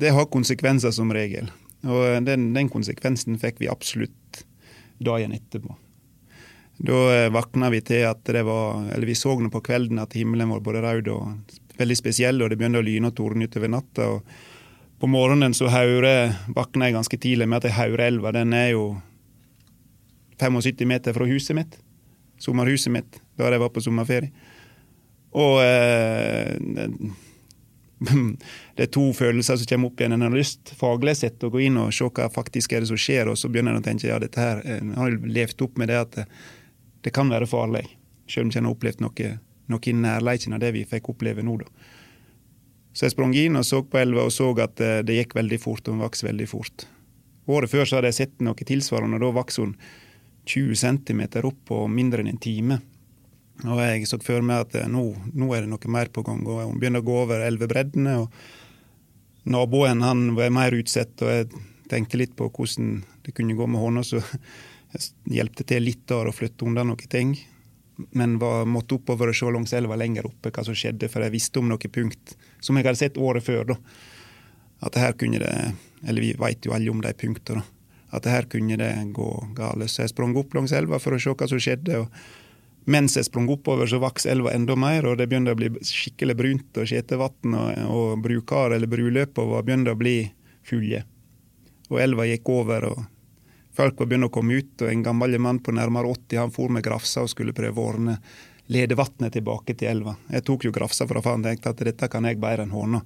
det 0.00 0.12
har 0.16 0.32
konsekvenser 0.32 0.92
som 0.92 1.12
regel. 1.12 1.48
Og 1.88 2.24
den, 2.26 2.50
den, 2.54 2.68
konsekvensen 2.68 3.38
fikk 3.40 3.60
vi 3.62 3.70
absolutt 3.72 4.42
dagen 5.00 5.32
etterpå. 5.32 5.76
Da 6.80 7.00
vakna 7.28 7.32
våkna 7.36 7.70
vi 7.72 7.80
til 7.84 8.06
at 8.08 8.22
det 8.24 8.40
var 8.46 8.86
Eller 8.94 9.04
vi 9.06 9.14
så 9.14 9.34
nå 9.36 9.50
på 9.52 9.60
kvelden 9.60 10.00
at 10.00 10.14
himmelen 10.16 10.48
var 10.48 10.62
både 10.64 10.80
rød 10.80 11.10
og 11.12 11.56
veldig 11.80 11.96
spesiell, 11.96 12.40
og 12.40 12.50
det 12.50 12.58
begynte 12.60 12.80
å 12.80 12.84
lyne 12.84 13.10
og 13.10 13.16
tordne 13.16 13.48
utover 13.48 13.72
natta. 13.72 14.08
og 14.16 15.00
På 15.00 15.08
morgenen 15.08 15.54
så 15.56 15.68
hører, 15.72 16.34
våkna 16.48 16.88
jeg 16.88 16.96
ganske 16.98 17.20
tidlig 17.20 17.48
med 17.48 17.64
at 17.64 17.76
Haurelva 17.76 18.32
den 18.36 18.52
er 18.52 18.72
jo 18.74 19.00
75 20.40 20.88
meter 20.88 21.16
fra 21.16 21.28
huset 21.28 21.56
mitt. 21.56 21.78
Sommerhuset 22.40 22.92
mitt, 22.92 23.20
da 23.36 23.50
jeg 23.52 23.60
var 23.60 23.72
på 23.72 23.82
sommerferie. 23.84 24.32
Og 25.36 25.60
eh, 25.62 26.56
det 28.76 28.86
er 28.86 28.92
to 28.94 29.10
følelser 29.16 29.60
som 29.60 29.68
kommer 29.68 29.90
opp 29.90 30.00
igjen. 30.00 30.16
En 30.16 30.24
har 30.24 30.34
lyst 30.34 30.72
faglig 30.78 31.18
sett 31.20 31.44
å 31.44 31.50
gå 31.52 31.62
inn 31.66 31.78
og 31.80 31.92
se 31.94 32.08
hva 32.08 32.30
faktisk 32.32 32.72
er 32.72 32.84
det 32.84 32.90
som 32.90 33.00
skjer, 33.00 33.28
og 33.28 33.38
så 33.38 33.50
begynner 33.52 33.76
en 33.76 33.82
å 33.82 33.86
tenke 33.86 34.08
ja, 34.08 34.18
dette 34.22 34.40
her, 34.40 34.62
en 34.78 34.94
har 34.96 35.16
levd 35.20 35.66
opp 35.66 35.80
med 35.80 35.92
det 35.92 35.98
at 36.00 36.20
det, 36.20 37.12
kan 37.14 37.32
være 37.32 37.48
farlig. 37.50 37.86
Selv 38.30 38.48
om 38.48 38.52
en 38.54 38.68
har 38.70 38.76
opplevd 38.76 39.02
noe, 39.04 39.32
noe 39.72 39.90
i 39.90 39.96
nærheten 39.96 40.56
av 40.56 40.62
det 40.62 40.72
vi 40.76 40.86
fikk 40.88 41.12
oppleve 41.12 41.44
nå. 41.44 41.58
da. 41.60 41.68
Så 42.92 43.06
jeg 43.06 43.14
sprang 43.14 43.34
inn 43.38 43.58
og 43.58 43.66
så 43.66 43.82
på 43.86 44.00
elva 44.00 44.24
og 44.26 44.32
så 44.34 44.48
at 44.62 44.80
eh, 44.82 45.00
det 45.06 45.20
gikk 45.20 45.36
veldig 45.38 45.60
fort, 45.62 45.84
og 45.86 45.94
hun 45.94 46.04
vokste 46.04 46.26
veldig 46.26 46.48
fort. 46.50 46.86
Året 47.50 47.70
før 47.72 47.86
så 47.86 47.98
hadde 47.98 48.10
jeg 48.10 48.18
sett 48.20 48.42
noe 48.44 48.66
tilsvarende, 48.66 49.18
og 49.18 49.26
da 49.26 49.36
vokste 49.40 49.66
hun 49.66 49.76
20 50.50 50.80
cm 50.80 51.22
opp 51.44 51.60
på 51.68 51.84
mindre 51.90 52.24
enn 52.24 52.32
en 52.32 52.40
time. 52.42 52.80
Og 53.68 53.80
jeg 53.82 54.08
så 54.08 54.18
for 54.24 54.44
meg 54.46 54.64
at 54.64 54.78
eh, 54.80 54.88
nå, 54.88 55.04
nå, 55.34 55.50
er 55.52 55.64
det 55.64 55.72
noe 55.72 55.92
mer 55.92 56.10
på 56.12 56.24
gang. 56.26 56.40
og 56.46 56.62
Hun 56.64 56.80
begynner 56.80 57.02
å 57.02 57.06
gå 57.06 57.16
over 57.24 57.44
elvebreddene. 57.44 58.16
og 58.22 59.50
Naboen 59.50 60.04
han 60.04 60.34
var 60.36 60.52
mer 60.54 60.76
utsatt, 60.76 61.16
og 61.24 61.32
jeg 61.32 61.48
tenkte 61.90 62.20
litt 62.20 62.36
på 62.38 62.48
hvordan 62.48 63.00
det 63.26 63.34
kunne 63.36 63.56
gå 63.58 63.66
med 63.68 63.82
henne. 63.82 64.04
Så 64.06 64.20
jeg 64.94 65.38
hjelpte 65.40 65.66
til 65.68 65.84
litt 65.86 66.06
der 66.10 66.30
og 66.30 66.36
flytte 66.36 66.68
unna 66.68 66.86
noen 66.86 67.10
ting. 67.10 67.34
Men 68.16 68.38
var, 68.40 68.64
måtte 68.64 68.96
oppover 68.96 69.32
og 69.32 69.36
se 69.36 69.50
langs 69.52 69.74
elva 69.76 69.98
lenger 70.00 70.30
oppe 70.30 70.52
hva 70.54 70.64
som 70.64 70.76
skjedde, 70.76 71.10
for 71.12 71.20
jeg 71.20 71.34
visste 71.34 71.60
om 71.60 71.68
noen 71.68 71.92
punkt 71.92 72.32
som 72.64 72.78
jeg 72.78 72.88
hadde 72.88 73.02
sett 73.02 73.20
året 73.20 73.44
før. 73.44 73.74
da. 73.74 73.78
At 74.88 74.96
her 74.96 75.12
kunne 75.20 75.42
det 75.42 75.54
Eller 76.08 76.24
vi 76.24 76.32
veit 76.32 76.64
jo 76.64 76.72
alle 76.72 76.88
om 76.88 77.02
de 77.04 77.12
punktene. 77.12 77.60
At 78.10 78.24
her 78.24 78.46
kunne 78.48 78.78
det 78.80 78.94
gå 79.12 79.28
galt. 79.54 79.90
Så 79.90 80.06
jeg 80.06 80.14
sprang 80.14 80.32
opp 80.36 80.54
langs 80.56 80.72
elva 80.72 80.98
for 80.98 81.12
å 81.12 81.20
se 81.20 81.34
hva 81.34 81.48
som 81.48 81.60
skjedde. 81.60 81.98
og 82.00 82.08
mens 82.84 83.16
jeg 83.16 83.28
sprang 83.28 83.48
oppover, 83.52 83.86
så 83.86 84.00
vokste 84.00 84.30
elva 84.32 84.54
enda 84.54 84.76
mer, 84.78 85.06
og 85.06 85.18
det 85.20 85.28
begynte 85.30 85.54
å 85.54 85.58
bli 85.58 85.70
skikkelig 85.84 86.36
brunt. 86.38 86.80
Og 86.80 86.88
skjetevann 86.88 87.56
og, 87.56 87.80
og 87.92 88.20
brukar 88.24 88.76
eller 88.76 88.90
bruløpa 88.90 89.44
begynte 89.66 89.94
å 89.94 90.00
bli 90.00 90.18
fulle. 90.66 91.04
Og 91.90 91.98
elva 92.00 92.26
gikk 92.28 92.48
over, 92.54 92.86
og 92.92 93.02
folk 93.76 93.98
var 94.00 94.10
begynt 94.10 94.30
å 94.30 94.32
komme 94.34 94.60
ut. 94.60 94.76
Og 94.80 94.92
en 94.92 95.04
gammel 95.06 95.38
mann 95.42 95.60
på 95.62 95.74
nærmere 95.76 96.10
80 96.14 96.40
han 96.40 96.54
for 96.54 96.72
med 96.72 96.86
grafsa 96.86 97.26
og 97.26 97.32
skulle 97.32 97.56
prøve 97.56 97.80
å 97.80 97.90
ordne 97.92 98.20
lede 98.70 98.94
vannet 98.94 99.34
tilbake 99.34 99.74
til 99.74 99.90
elva. 99.90 100.14
Jeg 100.30 100.44
tok 100.46 100.68
jo 100.68 100.74
grafsa 100.74 101.06
fra 101.10 101.22
faren 101.24 101.42
og 101.42 101.48
tenkte 101.48 101.72
at 101.72 101.80
dette 101.88 102.08
kan 102.10 102.26
jeg 102.28 102.38
bedre 102.38 102.68
enn 102.68 102.74
hånda, 102.74 103.00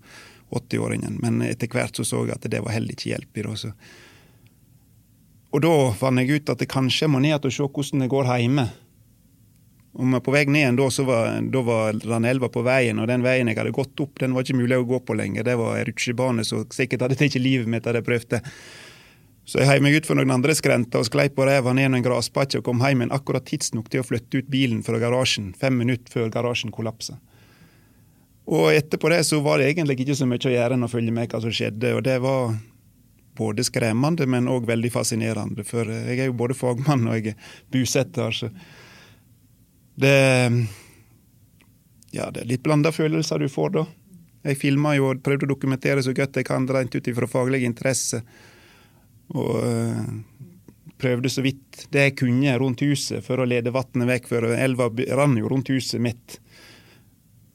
80-åringen. 0.55 1.17
Men 1.23 1.41
etter 1.47 1.71
hvert 1.73 1.97
så 1.97 2.05
så 2.05 2.21
jeg 2.27 2.37
at 2.37 2.45
det 2.53 2.61
var 2.61 2.77
heller 2.77 2.93
ikke 2.93 3.15
hjelp 3.15 3.41
i 3.41 3.45
det. 3.47 3.73
Og 5.55 5.63
da 5.65 5.73
fant 5.97 6.21
jeg 6.21 6.37
ut 6.37 6.53
at 6.53 6.61
det 6.61 6.69
kanskje 6.69 7.09
må 7.09 7.23
ned 7.25 7.39
og 7.39 7.55
se 7.55 7.65
hvordan 7.65 8.05
det 8.05 8.11
går 8.13 8.29
hjemme. 8.35 8.67
Om 9.95 10.17
på 10.27 10.33
vei 10.35 10.43
ned 10.49 10.59
igjen 10.59 10.79
da, 10.79 10.87
så 10.91 11.05
var, 11.07 11.37
da 11.55 11.61
var 11.63 11.99
Ranelva 12.03 12.49
på 12.51 12.65
veien, 12.67 12.99
og 12.99 13.07
den 13.07 13.23
veien 13.23 13.47
jeg 13.47 13.61
hadde 13.61 13.75
gått 13.77 14.01
opp, 14.03 14.17
den 14.19 14.33
var 14.35 14.43
ikke 14.43 14.59
mulig 14.59 14.81
å 14.81 14.87
gå 14.89 14.99
på 15.07 15.15
lenger. 15.15 15.47
Det 15.47 15.55
var 15.61 15.77
ei 15.79 15.85
rutsjebane 15.87 16.43
så 16.47 16.65
sikkert 16.75 17.05
hadde 17.07 17.19
tatt 17.21 17.37
livet 17.39 17.71
mitt 17.71 17.87
hadde 17.87 18.03
jeg 18.03 18.09
prøvd 18.09 18.33
det. 18.35 18.41
Så 19.45 19.61
jeg 19.61 19.69
heiv 19.69 19.85
meg 19.85 19.95
ut 19.95 20.09
for 20.09 20.19
noen 20.19 20.33
andre 20.35 20.57
skrenter 20.57 21.05
og 21.05 21.07
sklei 21.07 21.29
på 21.31 21.47
ræva 21.47 21.75
ned 21.77 21.93
en 21.93 22.03
grasbakke 22.03 22.59
og 22.59 22.67
kom 22.67 22.81
hjem 22.83 23.05
igjen 23.05 23.15
akkurat 23.15 23.45
tidsnok 23.47 23.91
til 23.93 24.01
å 24.01 24.07
flytte 24.09 24.41
ut 24.41 24.51
bilen 24.51 24.81
fra 24.83 24.99
garasjen, 24.99 25.53
fem 25.61 25.77
minutter 25.79 26.11
før 26.11 26.33
garasjen 26.33 26.73
kollapsa. 26.75 27.19
Og 28.51 28.73
etterpå 28.75 29.13
det 29.13 29.23
så 29.29 29.39
var 29.45 29.61
det 29.61 29.71
egentlig 29.71 30.01
ikke 30.01 30.17
så 30.17 30.27
mye 30.29 30.43
å 30.43 30.53
gjøre 30.53 30.77
enn 30.77 30.87
å 30.89 30.91
følge 30.91 31.13
med 31.15 31.29
hva 31.31 31.41
som 31.45 31.53
skjedde, 31.55 31.93
og 31.97 32.03
det 32.09 32.17
var 32.25 32.57
både 33.37 33.67
skremmende, 33.67 34.27
men 34.31 34.49
òg 34.51 34.67
veldig 34.69 34.91
fascinerende. 34.95 35.65
For 35.67 35.87
jeg 35.91 36.19
er 36.19 36.29
jo 36.31 36.39
både 36.39 36.57
fagmann 36.57 37.07
og 37.09 37.19
jeg 37.19 37.35
er 37.35 37.55
bosetter. 37.73 38.33
så 38.33 38.51
det 39.95 40.17
Ja, 42.15 42.31
det 42.31 42.45
er 42.45 42.51
litt 42.51 42.63
blanda 42.63 42.93
følelser 42.95 43.43
du 43.43 43.49
får, 43.51 43.71
da. 43.75 43.87
Jeg 44.45 44.61
filma 44.61 44.93
jo 44.95 45.09
og 45.11 45.23
prøvde 45.25 45.49
å 45.49 45.55
dokumentere 45.55 46.03
så 46.05 46.13
godt 46.15 46.37
jeg 46.39 46.47
kan 46.47 46.67
rent 46.69 46.95
ut 46.95 47.09
ifra 47.11 47.27
faglig 47.31 47.65
interesse. 47.65 48.21
Og 49.35 49.57
øh, 49.65 50.03
prøvde 51.01 51.33
så 51.33 51.43
vidt 51.45 51.87
det 51.95 52.09
jeg 52.09 52.17
kunne 52.21 52.57
rundt 52.61 52.85
huset 52.85 53.25
for 53.25 53.41
å 53.41 53.49
lede 53.49 53.73
vannet 53.75 54.11
vekk, 54.11 54.29
for 54.31 54.53
elva 54.53 54.91
rant 55.17 55.41
jo 55.41 55.51
rundt 55.51 55.73
huset 55.73 56.03
mitt. 56.03 56.39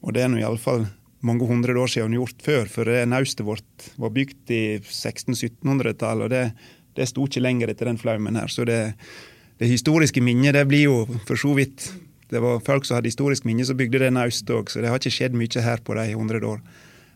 Og 0.02 0.16
det 0.16 0.24
er 0.24 0.32
nå 0.32 0.40
iallfall 0.42 0.88
mange 1.26 1.46
hundre 1.46 1.76
år 1.76 1.90
siden 1.92 2.16
gjort 2.16 2.44
før, 2.44 2.68
for 2.72 2.90
naustet 3.08 3.46
vårt 3.46 3.88
var 4.00 4.12
bygd 4.16 4.52
i 4.56 4.62
1600-1700-tallet, 4.80 6.24
og 6.24 6.30
det, 6.32 6.44
det 6.96 7.08
sto 7.10 7.26
ikke 7.28 7.42
lenger 7.44 7.72
etter 7.72 7.90
den 7.90 8.00
flaumen 8.00 8.38
her. 8.40 8.48
Så 8.48 8.64
det, 8.68 8.80
det 9.60 9.68
historiske 9.68 10.22
minnet 10.24 10.56
det 10.56 10.64
blir 10.68 10.86
jo 10.88 11.02
for 11.28 11.40
så 11.40 11.52
vidt 11.58 11.90
det 12.30 12.40
var 12.42 12.62
folk 12.62 12.86
som 12.86 12.96
hadde 12.96 13.10
historisk 13.10 13.46
minne 13.48 13.66
som 13.66 13.78
bygde 13.78 14.04
det 14.04 14.12
naust 14.14 14.50
òg, 14.54 14.70
så 14.70 14.82
det 14.82 14.90
har 14.90 15.00
ikke 15.00 15.12
skjedd 15.14 15.36
mye 15.38 15.64
her 15.64 15.82
på 15.82 15.96
de 15.98 16.06
hundre 16.14 16.40
år. 16.46 16.62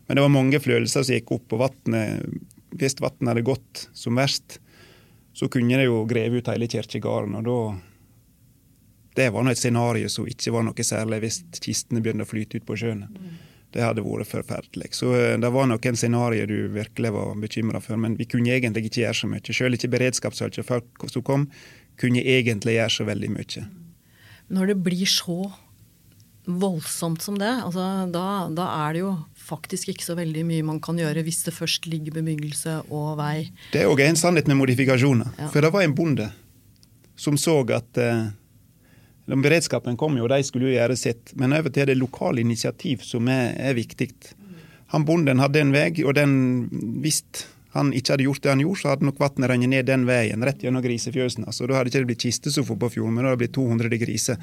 Men 0.05 0.17
det 0.17 0.25
var 0.25 0.33
mange 0.33 0.59
følelser 0.61 1.05
som 1.05 1.15
gikk 1.15 1.31
opp, 1.37 1.55
og 1.55 1.63
vattnet, 1.63 2.37
hvis 2.75 2.99
vannet 2.99 3.31
hadde 3.31 3.47
gått 3.47 3.87
som 3.95 4.19
verst, 4.19 4.59
så 5.35 5.49
kunne 5.51 5.79
det 5.79 5.87
jo 5.87 6.03
greve 6.07 6.39
ut 6.39 6.51
hele 6.51 6.69
kirkegården, 6.71 7.35
og 7.41 7.45
da 7.49 7.59
Det 9.15 9.29
var 9.31 9.45
nå 9.47 9.51
et 9.53 9.57
scenario 9.57 10.09
som 10.11 10.25
ikke 10.27 10.51
var 10.51 10.65
noe 10.67 10.83
særlig 10.83 11.21
hvis 11.23 11.37
kistene 11.63 12.01
begynte 12.03 12.25
å 12.25 12.27
flyte 12.27 12.59
ut 12.59 12.65
på 12.67 12.75
sjøen. 12.75 13.05
Det 13.71 13.79
hadde 13.79 14.03
vært 14.03 14.27
forferdelig. 14.27 14.89
Så 14.91 15.13
eh, 15.15 15.37
det 15.39 15.51
var 15.55 15.69
noen 15.71 15.95
scenarioer 15.95 16.51
du 16.51 16.67
virkelig 16.75 17.13
var 17.15 17.31
bekymra 17.39 17.79
for, 17.79 17.95
men 17.95 18.17
vi 18.19 18.27
kunne 18.27 18.51
egentlig 18.51 18.89
ikke 18.89 19.05
gjøre 19.05 19.19
så 19.21 19.29
mye. 19.31 19.55
Selv 19.55 19.79
ikke 19.79 19.93
beredskapsfolk 19.95 20.59
som 20.59 21.23
kom, 21.23 21.47
kunne 21.95 22.27
egentlig 22.27 22.75
gjøre 22.75 22.91
så 22.91 23.07
veldig 23.07 23.31
mye. 23.37 23.63
Når 24.53 24.73
det 24.73 24.77
blir 24.85 25.09
så 25.09 25.51
voldsomt 26.45 27.23
som 27.25 27.37
det, 27.41 27.49
altså, 27.65 28.05
da, 28.13 28.25
da, 28.53 28.67
er 28.85 28.93
det 28.93 29.01
jo 29.01 29.11
faktisk 29.45 29.89
ikke 29.89 30.05
så 30.05 30.15
veldig 30.17 30.43
mye 30.45 30.65
man 30.65 30.79
kan 30.83 30.99
gjøre 31.01 31.23
hvis 31.25 31.41
det 31.47 31.55
først 31.55 31.87
ligger 31.89 32.19
bebyggelse 32.19 32.77
og 32.93 33.15
vei. 33.17 33.49
Det 33.73 33.81
er 33.81 33.89
òg 33.89 34.03
en 34.05 34.19
sannhet 34.19 34.49
med 34.51 34.59
modifikasjoner. 34.61 35.33
Ja. 35.39 35.49
For 35.53 35.65
det 35.65 35.73
var 35.73 35.85
en 35.85 35.95
bonde 35.97 36.29
som 37.17 37.39
så 37.39 37.61
at 37.73 38.01
eh, 38.01 38.27
Beredskapen 39.25 39.97
kom 39.97 40.19
jo, 40.19 40.27
og 40.27 40.33
de 40.35 40.45
skulle 40.45 40.69
jo 40.69 40.75
gjøre 40.75 40.97
sitt. 40.99 41.33
Men 41.39 41.55
over 41.57 41.73
til 41.73 41.89
det 41.89 41.97
lokale 41.97 42.43
initiativ 42.45 43.01
som 43.01 43.25
er, 43.31 43.55
er 43.57 43.73
viktig. 43.77 44.11
Han 44.93 45.05
Bonden 45.07 45.41
hadde 45.41 45.63
en 45.63 45.73
vei, 45.73 45.89
og 46.05 46.13
den 46.13 46.35
visste 47.01 47.47
han 47.75 47.91
ikke 47.91 48.15
hadde 48.15 48.25
gjort 48.29 48.43
det 48.45 48.53
han 48.53 48.63
gjorde, 48.63 48.79
så 48.81 48.93
hadde 48.93 49.07
nok 49.09 49.19
vannet 49.19 49.51
rent 49.51 49.67
ned 49.67 49.87
den 49.89 50.07
veien, 50.07 50.47
rett 50.47 50.63
gjennom 50.63 50.83
grisefjøsene. 50.85 51.51
Så 51.51 51.67
da 51.67 51.75
hadde 51.75 51.91
ikke 51.91 52.05
det 52.05 52.11
blitt 52.13 52.23
kistesofa 52.23 52.77
på 52.79 52.91
fjorden, 52.93 53.17
men 53.17 53.25
det 53.25 53.33
hadde 53.33 53.41
blitt 53.43 53.55
200 53.57 53.99
griser. 53.99 54.39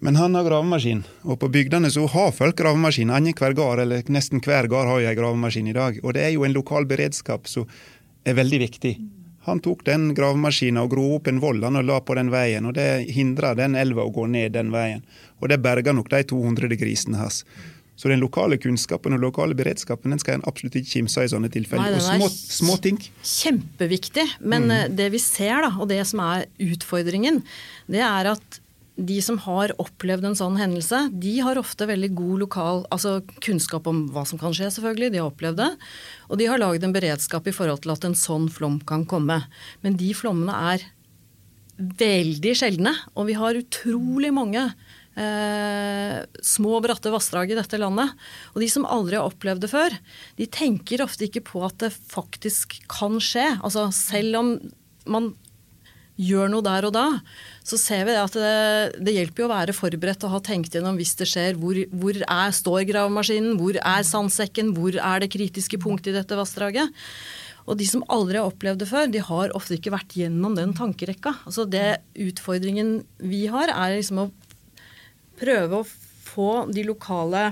Men 0.00 0.16
han 0.16 0.34
har 0.34 0.46
gravemaskin, 0.46 1.02
og 1.28 1.36
på 1.42 1.50
bygdene 1.52 1.90
så 1.92 2.06
har 2.08 2.32
folk 2.32 2.56
gravemaskin. 2.56 3.12
Annenhver 3.12 3.52
gard, 3.52 3.82
eller 3.84 4.06
nesten 4.08 4.40
hver 4.40 4.70
gard 4.72 4.88
har 4.88 5.02
jo 5.02 5.10
en 5.10 5.18
gravemaskin 5.18 5.68
i 5.68 5.76
dag. 5.76 5.98
Og 6.00 6.16
det 6.16 6.24
er 6.24 6.32
jo 6.32 6.46
en 6.48 6.56
lokal 6.56 6.88
beredskap 6.88 7.50
som 7.52 7.68
er 8.24 8.38
veldig 8.38 8.62
viktig. 8.64 8.94
Han 9.44 9.60
tok 9.64 9.84
den 9.84 10.14
gravemaskinen 10.16 10.80
og 10.80 10.94
grov 10.94 11.18
opp 11.18 11.28
en 11.28 11.40
voll 11.40 11.60
og 11.64 11.78
la 11.84 12.00
på 12.00 12.16
den 12.16 12.32
veien, 12.32 12.64
og 12.68 12.74
det 12.76 13.12
hindra 13.12 13.52
den 13.56 13.76
elva 13.76 14.04
å 14.04 14.12
gå 14.12 14.24
ned 14.28 14.56
den 14.56 14.72
veien. 14.72 15.04
Og 15.40 15.52
det 15.52 15.60
berga 15.64 15.92
nok 15.96 16.08
de 16.12 16.24
200 16.32 16.80
grisene 16.80 17.20
hans. 17.20 17.44
Så 18.00 18.08
den 18.08 18.22
lokale 18.22 18.56
kunnskapen 18.56 19.12
og 19.12 19.20
lokale 19.20 19.56
beredskapen 19.58 20.14
den 20.14 20.20
skal 20.22 20.38
en 20.38 20.46
absolutt 20.48 20.78
ikke 20.80 20.94
kimse 20.94 21.20
av 21.20 21.26
i 21.26 21.32
sånne 21.34 21.50
tilfeller. 21.52 21.98
og 21.98 22.06
små, 22.06 22.30
små, 22.32 22.78
ting. 22.80 22.96
Kjempeviktig. 23.20 24.24
Men 24.40 24.70
mm. 24.70 24.76
Eh, 24.78 24.88
det 25.02 25.10
vi 25.12 25.20
ser, 25.20 25.60
da, 25.66 25.74
og 25.76 25.90
det 25.90 26.00
som 26.08 26.22
er 26.24 26.46
utfordringen, 26.64 27.42
det 27.92 28.00
er 28.06 28.30
at 28.32 28.60
de 29.00 29.18
som 29.24 29.36
har 29.44 29.72
opplevd 29.80 30.30
en 30.30 30.36
sånn 30.36 30.56
hendelse, 30.60 31.02
de 31.22 31.34
har 31.44 31.60
ofte 31.60 31.86
veldig 31.88 32.10
god 32.16 32.42
lokal 32.42 32.82
altså 32.92 33.18
kunnskap 33.44 33.88
om 33.88 34.06
hva 34.14 34.24
som 34.28 34.40
kan 34.40 34.54
skje, 34.56 34.70
selvfølgelig. 34.74 35.12
De 35.12 35.20
har 35.20 35.28
opplevd 35.30 35.60
det. 35.60 35.68
Og 36.28 36.40
de 36.40 36.48
har 36.50 36.60
laget 36.60 36.84
en 36.86 36.96
beredskap 36.96 37.48
i 37.48 37.54
forhold 37.56 37.84
til 37.84 37.94
at 37.94 38.06
en 38.08 38.16
sånn 38.18 38.48
flom 38.52 38.80
kan 38.88 39.04
komme. 39.08 39.42
Men 39.84 40.00
de 40.00 40.10
flommene 40.16 40.56
er 40.72 40.88
veldig 41.80 42.56
sjeldne. 42.60 42.92
Og 43.16 43.30
vi 43.30 43.38
har 43.40 43.60
utrolig 43.60 44.32
mange 44.36 44.68
eh, 45.18 46.20
små, 46.44 46.78
bratte 46.84 47.12
vassdrag 47.12 47.52
i 47.52 47.58
dette 47.58 47.80
landet. 47.80 48.14
Og 48.54 48.62
de 48.62 48.70
som 48.70 48.88
aldri 48.88 49.18
har 49.18 49.28
opplevd 49.28 49.64
det 49.64 49.72
før, 49.72 49.96
de 50.38 50.48
tenker 50.50 51.04
ofte 51.04 51.26
ikke 51.28 51.44
på 51.52 51.64
at 51.66 51.78
det 51.82 51.92
faktisk 51.94 52.80
kan 52.90 53.18
skje. 53.22 53.46
Altså 53.60 53.88
selv 53.94 54.42
om 54.42 54.56
man 55.10 55.32
gjør 56.20 56.50
noe 56.52 56.64
der 56.64 56.84
og 56.84 56.92
da, 56.92 57.06
så 57.64 57.78
ser 57.80 58.04
vi 58.08 58.16
at 58.20 58.34
det, 58.36 59.00
det 59.00 59.14
hjelper 59.16 59.44
jo 59.44 59.48
å 59.48 59.52
være 59.54 59.76
forberedt 59.76 60.26
og 60.28 60.34
ha 60.34 60.40
tenkt 60.44 60.74
gjennom 60.76 60.98
hvis 61.00 61.14
det 61.20 61.28
skjer. 61.30 61.56
Hvor, 61.60 61.78
hvor 61.94 62.18
er, 62.20 62.56
står 62.56 62.84
gravemaskinen? 62.90 63.56
Hvor 63.60 63.78
er 63.80 64.04
sandsekken? 64.06 64.74
Hvor 64.76 64.98
er 65.00 65.22
det 65.22 65.32
kritiske 65.32 65.80
punktet 65.80 66.12
i 66.12 66.18
dette 66.18 66.36
vassdraget? 66.36 66.92
Og 67.68 67.78
de 67.78 67.86
som 67.86 68.04
aldri 68.10 68.40
har 68.40 68.48
opplevd 68.50 68.82
det 68.82 68.88
før, 68.90 69.08
de 69.12 69.22
har 69.22 69.52
ofte 69.56 69.76
ikke 69.76 69.92
vært 69.94 70.16
gjennom 70.18 70.56
den 70.58 70.72
tankerekka. 70.76 71.36
Altså 71.46 71.66
det 71.70 72.00
Utfordringen 72.20 73.00
vi 73.22 73.44
har, 73.52 73.72
er 73.72 73.96
liksom 73.96 74.24
å 74.24 74.30
prøve 75.40 75.80
å 75.80 75.88
få 76.30 76.50
de 76.70 76.84
lokale 76.86 77.50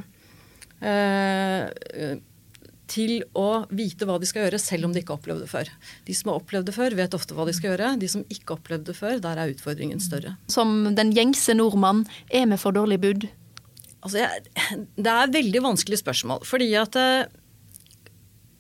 eh, 0.85 2.19
til 2.89 3.19
å 3.37 3.65
vite 3.75 4.07
hva 4.09 4.17
de 4.21 4.29
skal 4.29 4.47
gjøre, 4.47 4.61
selv 4.63 4.89
om 4.89 4.95
de 4.95 5.03
ikke 5.03 5.15
har 5.15 5.21
opplevd 5.21 5.45
det 5.45 5.51
før. 5.51 5.71
De 6.07 6.17
som 6.17 6.31
har 6.33 6.41
opplevd 6.41 6.71
det 6.71 6.77
før, 6.77 6.97
vet 6.99 7.17
ofte 7.19 7.37
hva 7.37 7.45
de 7.49 7.55
skal 7.57 7.73
gjøre. 7.73 7.91
De 8.01 8.09
som 8.11 8.25
ikke 8.33 8.55
har 8.55 8.63
opplevd 8.63 8.87
det 8.89 8.97
før, 8.97 9.19
der 9.25 9.41
er 9.43 9.53
utfordringen 9.53 10.01
større. 10.03 10.37
Som 10.51 10.95
den 10.97 11.13
gjengse 11.17 11.57
nordmann, 11.59 12.07
er 12.33 12.49
vi 12.49 12.61
for 12.61 12.77
dårlig 12.77 13.01
budd? 13.05 13.29
Altså, 13.99 14.23
jeg, 14.23 14.87
det 14.97 15.13
er 15.13 15.35
veldig 15.35 15.65
vanskelig 15.69 16.01
spørsmål. 16.01 16.45
Fordi 16.49 16.71
at 16.81 16.97
eh, 16.99 17.29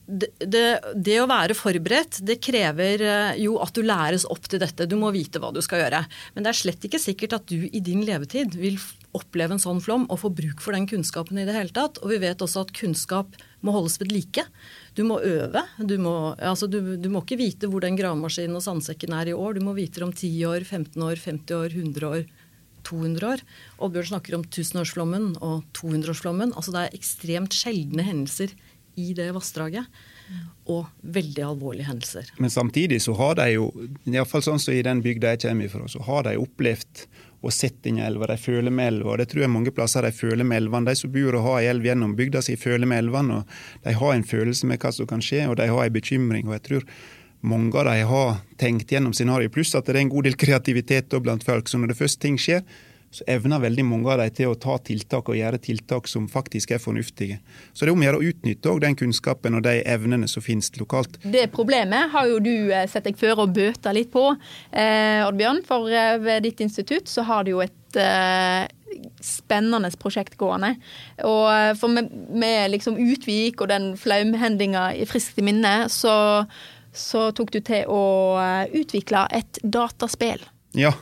det, 0.09 0.31
det, 0.41 0.65
det, 0.97 1.17
å 1.21 1.29
være 1.29 1.57
forberedt, 1.57 2.23
det 2.25 2.38
krever 2.41 3.03
eh, 3.05 3.41
jo 3.43 3.59
at 3.61 3.77
du 3.77 3.83
læres 3.85 4.25
opp 4.33 4.49
til 4.49 4.62
dette. 4.62 4.87
Du 4.88 4.97
må 4.97 5.11
vite 5.12 5.41
hva 5.43 5.50
du 5.53 5.61
skal 5.65 5.83
gjøre. 5.83 6.00
Men 6.33 6.47
det 6.47 6.53
er 6.53 6.59
slett 6.62 6.87
ikke 6.88 7.00
sikkert 7.03 7.37
at 7.37 7.50
du 7.50 7.67
i 7.69 7.83
din 7.85 8.00
levetid 8.09 8.57
vil 8.57 8.79
oppleve 9.17 9.57
en 9.57 9.62
sånn 9.62 9.83
flom 9.85 10.07
og 10.09 10.23
få 10.23 10.31
bruk 10.33 10.62
for 10.65 10.77
den 10.77 10.88
kunnskapen 10.88 11.41
i 11.41 11.45
det 11.49 11.57
hele 11.57 11.75
tatt. 11.77 12.00
Og 12.00 12.15
vi 12.15 12.23
vet 12.25 12.41
også 12.45 12.65
at 12.65 12.73
kunnskap 12.77 13.37
må 13.61 13.75
holdes 13.75 13.99
ved 14.00 14.15
like. 14.15 14.47
Du 14.97 15.05
må 15.05 15.21
øve. 15.21 15.67
Du 15.77 15.99
må, 16.00 16.17
altså 16.41 16.71
du, 16.73 16.81
du 16.97 17.09
må 17.12 17.21
ikke 17.25 17.41
vite 17.43 17.69
hvor 17.69 17.85
den 17.85 17.99
gravemaskinen 17.99 18.57
og 18.57 18.65
sandsekken 18.65 19.12
er 19.19 19.33
i 19.33 19.37
år. 19.37 19.59
Du 19.59 19.67
må 19.67 19.77
vite 19.77 20.00
det 20.00 20.09
om 20.09 20.15
10 20.15 20.33
år, 20.49 20.65
15 20.65 21.05
år, 21.05 21.21
50 21.21 21.59
år, 21.59 21.77
100 21.77 22.09
år. 22.09 22.29
200 22.88 23.29
år. 23.29 23.45
Oddbjørn 23.85 24.09
snakker 24.15 24.38
om 24.38 24.45
tusenårsflommen 24.49 25.35
og 25.45 25.67
200-årsflommen. 25.77 26.55
Altså 26.57 26.73
det 26.73 26.87
er 26.87 26.97
ekstremt 26.97 27.53
sjeldne 27.53 28.07
hendelser 28.07 28.55
i 28.99 29.12
det 29.17 29.28
vassdraget. 29.37 29.87
Og 30.69 30.88
veldig 31.00 31.45
alvorlige 31.47 31.88
hendelser. 31.88 32.33
Men 32.43 32.52
samtidig 32.52 33.00
så 33.05 33.14
har 33.17 33.38
de 33.38 33.47
jo, 33.55 33.71
iallfall 34.11 34.45
sånn 34.45 34.61
som 34.61 34.75
i 34.76 34.85
den 34.85 35.00
bygda 35.05 35.35
jeg 35.35 35.47
kommer 35.47 35.73
fra, 35.73 35.87
så 35.88 36.02
har 36.05 36.26
de 36.28 36.37
opplevd 36.43 37.07
og 37.38 37.55
sett 37.55 37.87
inn 37.87 38.00
i 38.00 38.02
elva. 38.02 38.26
De 38.33 38.37
føler 38.40 38.75
med 38.75 38.90
elva. 38.93 39.14
Det 39.21 39.28
tror 39.31 39.45
jeg 39.45 39.52
mange 39.55 39.73
plasser 39.75 40.02
de 40.05 40.11
føler 40.12 40.45
med 40.45 40.64
elvene. 40.64 40.90
De 40.90 40.99
som 40.99 41.12
bor 41.14 41.38
og 41.38 41.47
har 41.47 41.61
ei 41.61 41.71
elv 41.71 41.87
gjennom 41.87 42.17
bygda 42.19 42.43
si, 42.45 42.59
føler 42.59 42.90
med 42.90 43.05
elvene. 43.05 43.45
De 43.85 43.95
har 44.00 44.14
en 44.14 44.26
følelse 44.26 44.67
med 44.69 44.83
hva 44.83 44.93
som 44.95 45.09
kan 45.09 45.23
skje, 45.25 45.45
og 45.47 45.57
de 45.61 45.69
har 45.71 45.85
en 45.85 45.95
bekymring. 45.95 46.49
og 46.49 46.59
jeg 46.59 46.67
tror 46.67 46.88
mange 47.40 47.78
av 47.78 47.87
de 47.87 48.02
har 48.11 48.40
tenkt 48.59 48.90
gjennom 48.90 49.14
scenarioet, 49.14 49.55
pluss 49.55 49.76
at 49.78 49.87
det 49.87 49.95
er 49.95 50.02
en 50.02 50.11
god 50.11 50.26
del 50.26 50.37
kreativitet 50.37 51.14
blant 51.23 51.47
folk. 51.47 51.71
Så 51.71 51.78
når 51.78 51.93
det 51.93 52.00
først 52.00 52.21
ting 52.21 52.38
skjer, 52.38 52.64
så 53.11 53.25
evner 53.31 53.62
veldig 53.62 53.85
mange 53.88 54.11
av 54.12 54.21
dem 54.21 54.33
til 54.37 54.53
å 54.53 54.57
ta 54.61 54.77
tiltak 54.85 55.30
og 55.30 55.39
gjøre 55.39 55.61
tiltak 55.65 56.09
som 56.11 56.26
faktisk 56.28 56.75
er 56.76 56.82
fornuftige. 56.82 57.39
Så 57.73 57.85
det 57.85 57.91
er 57.91 57.95
om 57.95 58.02
å 58.02 58.09
gjøre 58.09 58.21
å 58.21 58.30
utnytte 58.30 58.75
den 58.85 58.97
kunnskapen 59.00 59.56
og 59.56 59.65
de 59.65 59.78
evnene 59.89 60.28
som 60.28 60.45
finnes 60.45 60.69
lokalt. 60.76 61.17
Det 61.25 61.47
problemet 61.54 62.13
har 62.13 62.28
jo 62.28 62.41
du 62.45 62.52
eh, 62.69 62.85
sett 62.91 63.09
deg 63.09 63.17
før 63.21 63.45
å 63.45 63.49
bøte 63.49 63.95
litt 63.97 64.13
på, 64.13 64.26
eh, 64.73 65.25
Oddbjørn. 65.25 65.63
For 65.69 65.89
eh, 65.89 66.19
ved 66.21 66.45
ditt 66.45 66.61
institutt 66.65 67.09
så 67.09 67.25
har 67.28 67.47
du 67.47 67.54
jo 67.54 67.63
et 67.65 67.99
eh, 67.99 68.69
spennende 69.25 69.91
prosjekt 70.00 70.37
gående. 70.41 70.75
Og 71.25 71.47
eh, 71.54 71.73
for 71.80 71.93
med, 71.93 72.13
med 72.13 72.75
liksom 72.76 73.00
Utvik 73.00 73.65
og 73.65 73.73
den 73.73 73.95
flaumhendinga 74.00 74.91
friskt 75.09 75.41
i 75.41 75.47
minne, 75.49 75.75
så, 75.93 76.45
så 76.93 77.30
tok 77.32 77.56
du 77.56 77.63
til 77.65 77.89
å 77.89 78.04
utvikle 78.76 79.25
et 79.32 79.65
dataspill. 79.65 80.45
Ja. 80.76 80.93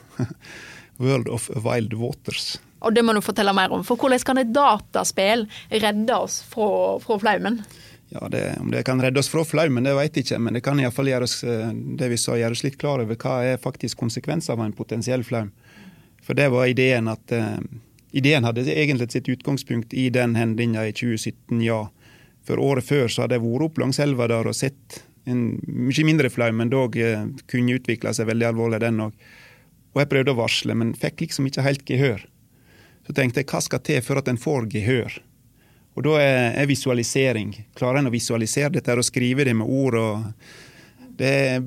World 0.97 1.27
of 1.33 1.49
Wild 1.55 1.93
Waters. 1.93 2.57
Og 2.79 2.93
Det 2.93 3.03
må 3.05 3.13
du 3.13 3.21
fortelle 3.25 3.53
mer 3.53 3.73
om. 3.73 3.83
For 3.85 3.97
Hvordan 3.97 4.23
kan 4.25 4.41
et 4.41 4.53
dataspill 4.53 5.47
redde 5.69 6.17
oss 6.17 6.41
fra, 6.45 6.97
fra 7.01 7.17
flaumen? 7.21 7.61
Ja, 8.09 8.27
det, 8.31 8.57
Om 8.59 8.71
det 8.71 8.83
kan 8.87 9.01
redde 9.01 9.19
oss 9.19 9.29
fra 9.29 9.43
flaumen, 9.43 9.83
det 9.83 9.95
vet 9.97 10.15
jeg 10.15 10.25
ikke, 10.25 10.39
men 10.39 10.55
det 10.55 10.63
kan 10.63 10.79
iallfall 10.79 11.09
gjøre 11.09 11.27
oss 11.27 11.41
eh, 11.43 11.73
det 11.99 12.07
vi 12.13 12.19
sa, 12.21 12.37
gjøre 12.39 12.55
oss 12.55 12.63
litt 12.63 12.77
klar 12.79 13.03
over 13.03 13.19
hva 13.19 13.41
er 13.43 13.59
faktisk 13.59 13.99
konsekvenser 13.99 14.55
av 14.55 14.63
en 14.63 14.75
potensiell 14.77 15.25
flaum. 15.27 15.49
For 16.23 16.37
det 16.37 16.47
var 16.53 16.69
ideen 16.71 17.11
at 17.11 17.35
uh, 17.35 17.59
Ideen 18.15 18.45
hadde 18.47 18.63
egentlig 18.71 19.11
sitt 19.11 19.27
utgangspunkt 19.29 19.91
i 19.93 20.07
den 20.09 20.37
hendinga 20.39 20.85
i 20.87 20.93
2017, 20.95 21.59
ja. 21.61 21.81
For 22.47 22.59
året 22.63 22.87
før 22.87 23.11
så 23.11 23.25
hadde 23.25 23.35
jeg 23.35 23.43
vært 23.43 23.65
opp 23.65 23.81
langs 23.83 23.99
elva 23.99 24.29
der 24.31 24.47
og 24.47 24.55
sett 24.55 25.01
en 25.27 25.57
mye 25.67 26.05
mindre 26.07 26.31
flaum, 26.31 26.55
men 26.61 26.71
dog 26.71 26.95
uh, 26.95 27.27
kunne 27.51 27.75
utvikle 27.75 28.15
seg 28.15 28.29
veldig 28.31 28.47
alvorlig, 28.53 28.79
den 28.85 29.03
òg. 29.09 29.27
Og 29.97 30.03
jeg 30.03 30.11
prøvde 30.11 30.35
å 30.35 30.37
varsle, 30.37 30.75
men 30.77 30.93
fikk 30.93 31.23
liksom 31.23 31.47
ikke 31.49 31.65
helt 31.65 31.87
gehør. 31.89 32.21
Så 33.07 33.15
tenkte 33.17 33.41
jeg 33.41 33.49
hva 33.49 33.63
skal 33.65 33.81
til 33.81 34.03
for 34.05 34.21
at 34.21 34.27
en 34.29 34.37
får 34.37 34.67
gehør? 34.69 35.15
Og 35.97 36.05
da 36.05 36.19
er 36.21 36.67
visualisering. 36.69 37.55
Klarer 37.73 38.03
en 38.03 38.11
å 38.11 38.13
visualisere 38.13 38.75
dette 38.75 38.93
og 38.93 39.07
skrive 39.07 39.47
det 39.47 39.55
med 39.57 39.65
ord? 39.65 39.97
og 39.97 40.27
det, 41.17 41.57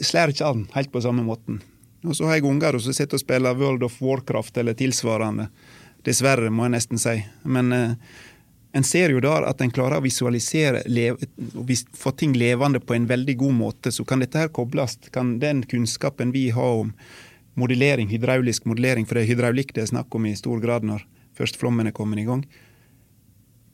slår 0.00 0.32
ikke 0.32 0.48
an 0.48 0.64
helt 0.72 0.88
på 0.94 1.02
samme 1.04 1.26
måten. 1.26 1.60
Og 2.08 2.16
så 2.16 2.24
har 2.24 2.38
jeg 2.38 2.48
unger 2.48 2.78
som 2.80 2.96
sitter 2.96 3.18
og 3.18 3.20
spiller 3.20 3.58
World 3.58 3.84
of 3.84 4.00
Warcraft 4.00 4.62
eller 4.62 4.78
tilsvarende. 4.78 5.50
Dessverre, 6.08 6.48
må 6.48 6.64
jeg 6.64 6.76
nesten 6.78 7.02
si. 7.02 7.18
Men 7.44 7.74
eh, 7.76 8.16
en 8.72 8.88
ser 8.88 9.12
jo 9.12 9.20
da 9.20 9.42
at 9.50 9.60
en 9.60 9.74
klarer 9.74 10.00
å 10.00 10.06
visualisere 10.06 10.86
og 11.52 11.72
få 12.00 12.14
ting 12.16 12.32
levende 12.40 12.80
på 12.80 12.96
en 12.96 13.10
veldig 13.10 13.36
god 13.44 13.56
måte. 13.60 13.92
Så 13.92 14.08
kan 14.08 14.24
dette 14.24 14.40
her 14.40 14.48
kobles. 14.48 14.96
Kan 15.12 15.36
den 15.42 15.66
kunnskapen 15.68 16.32
vi 16.32 16.48
har 16.56 16.84
om 16.86 16.94
modellering, 17.58 18.08
hydraulisk 18.12 18.66
modellering, 18.68 19.06
for 19.06 19.18
det 19.18 19.26
er 19.26 19.32
hydraulikk 19.32 19.74
det 19.74 19.84
er 19.84 19.92
snakk 19.92 20.14
om 20.14 20.26
i 20.28 20.36
stor 20.38 20.62
grad 20.62 20.86
når 20.86 21.04
først 21.38 21.58
flommen 21.60 21.90
er 21.90 21.96
kommet 21.96 22.22
i 22.22 22.26
gang. 22.28 22.44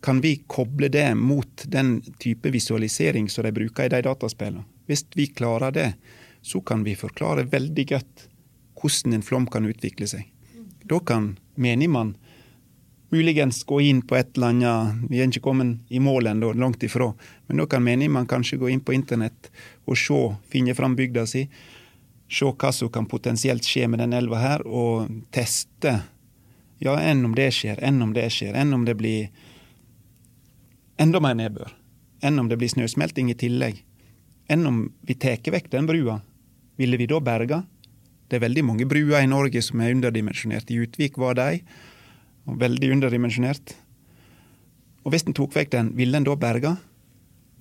Kan 0.04 0.20
vi 0.20 0.36
koble 0.50 0.90
det 0.92 1.06
mot 1.16 1.64
den 1.72 1.96
type 2.20 2.50
visualisering 2.52 3.30
som 3.32 3.46
de 3.46 3.54
bruker 3.56 3.88
i 3.88 3.92
de 3.92 4.02
dataspillene? 4.04 4.66
Hvis 4.84 5.06
vi 5.16 5.30
klarer 5.32 5.72
det, 5.72 5.94
så 6.44 6.60
kan 6.60 6.84
vi 6.84 6.96
forklare 6.96 7.46
veldig 7.48 7.86
godt 7.88 8.28
hvordan 8.80 9.16
en 9.16 9.24
flom 9.24 9.46
kan 9.48 9.64
utvikle 9.64 10.08
seg. 10.10 10.26
Da 10.84 10.98
kan 11.00 11.38
menigmann 11.56 12.18
muligens 13.14 13.62
gå 13.64 13.78
inn 13.80 14.02
på 14.04 14.16
et 14.18 14.34
eller 14.34 14.50
annet 14.52 15.08
Vi 15.08 15.20
er 15.22 15.30
ikke 15.30 15.46
kommet 15.46 15.78
i 15.88 16.00
mål 16.02 16.28
ennå, 16.32 16.52
langt 16.52 16.82
ifra. 16.84 17.12
Men 17.46 17.62
da 17.62 17.66
kan 17.70 17.84
menigmann 17.84 18.28
kanskje 18.28 18.58
gå 18.60 18.68
inn 18.72 18.82
på 18.84 18.92
internett 18.92 19.48
og 19.86 19.96
se, 19.96 20.20
finne 20.50 20.74
fram 20.76 20.96
bygda 20.98 21.24
si 21.30 21.46
se 22.30 22.48
hva 22.48 22.72
som 22.72 22.90
kan 22.92 23.06
potensielt 23.06 23.66
skje 23.66 23.88
med 23.88 24.00
den 24.02 24.14
elva 24.16 24.40
her, 24.40 24.64
og 24.66 25.08
teste. 25.34 25.98
Ja, 26.82 26.96
enn 26.98 27.24
om 27.24 27.34
det 27.36 27.50
skjer, 27.54 27.80
enn 27.84 28.02
om 28.02 28.14
det 28.16 28.26
skjer, 28.34 28.56
enn 28.58 28.74
om 28.74 28.84
det 28.86 28.96
blir 28.98 29.28
enda 31.00 31.20
mer 31.22 31.36
nedbør. 31.38 31.72
Enn 32.24 32.38
om 32.40 32.48
det 32.48 32.58
blir 32.60 32.72
snøsmelting 32.72 33.30
i 33.30 33.38
tillegg. 33.38 33.82
Enn 34.50 34.66
om 34.68 34.84
vi 35.04 35.16
tar 35.20 35.40
vekk 35.52 35.70
den 35.72 35.88
brua. 35.88 36.20
Ville 36.80 36.98
vi 36.98 37.08
da 37.10 37.20
berga? 37.22 37.62
Det 38.28 38.38
er 38.38 38.46
veldig 38.46 38.64
mange 38.66 38.86
bruer 38.88 39.22
i 39.22 39.30
Norge 39.30 39.60
som 39.62 39.82
er 39.84 39.92
underdimensjonert. 39.94 40.70
I 40.72 40.80
Utvik 40.86 41.18
var 41.20 41.36
de, 41.38 41.60
veldig 42.44 42.90
underdimensjonert. 42.96 43.74
Og 45.04 45.12
hvis 45.12 45.26
en 45.28 45.36
tok 45.36 45.54
vekk 45.54 45.72
den, 45.74 45.92
ville 45.98 46.16
en 46.18 46.26
da 46.26 46.34
berga? 46.40 46.74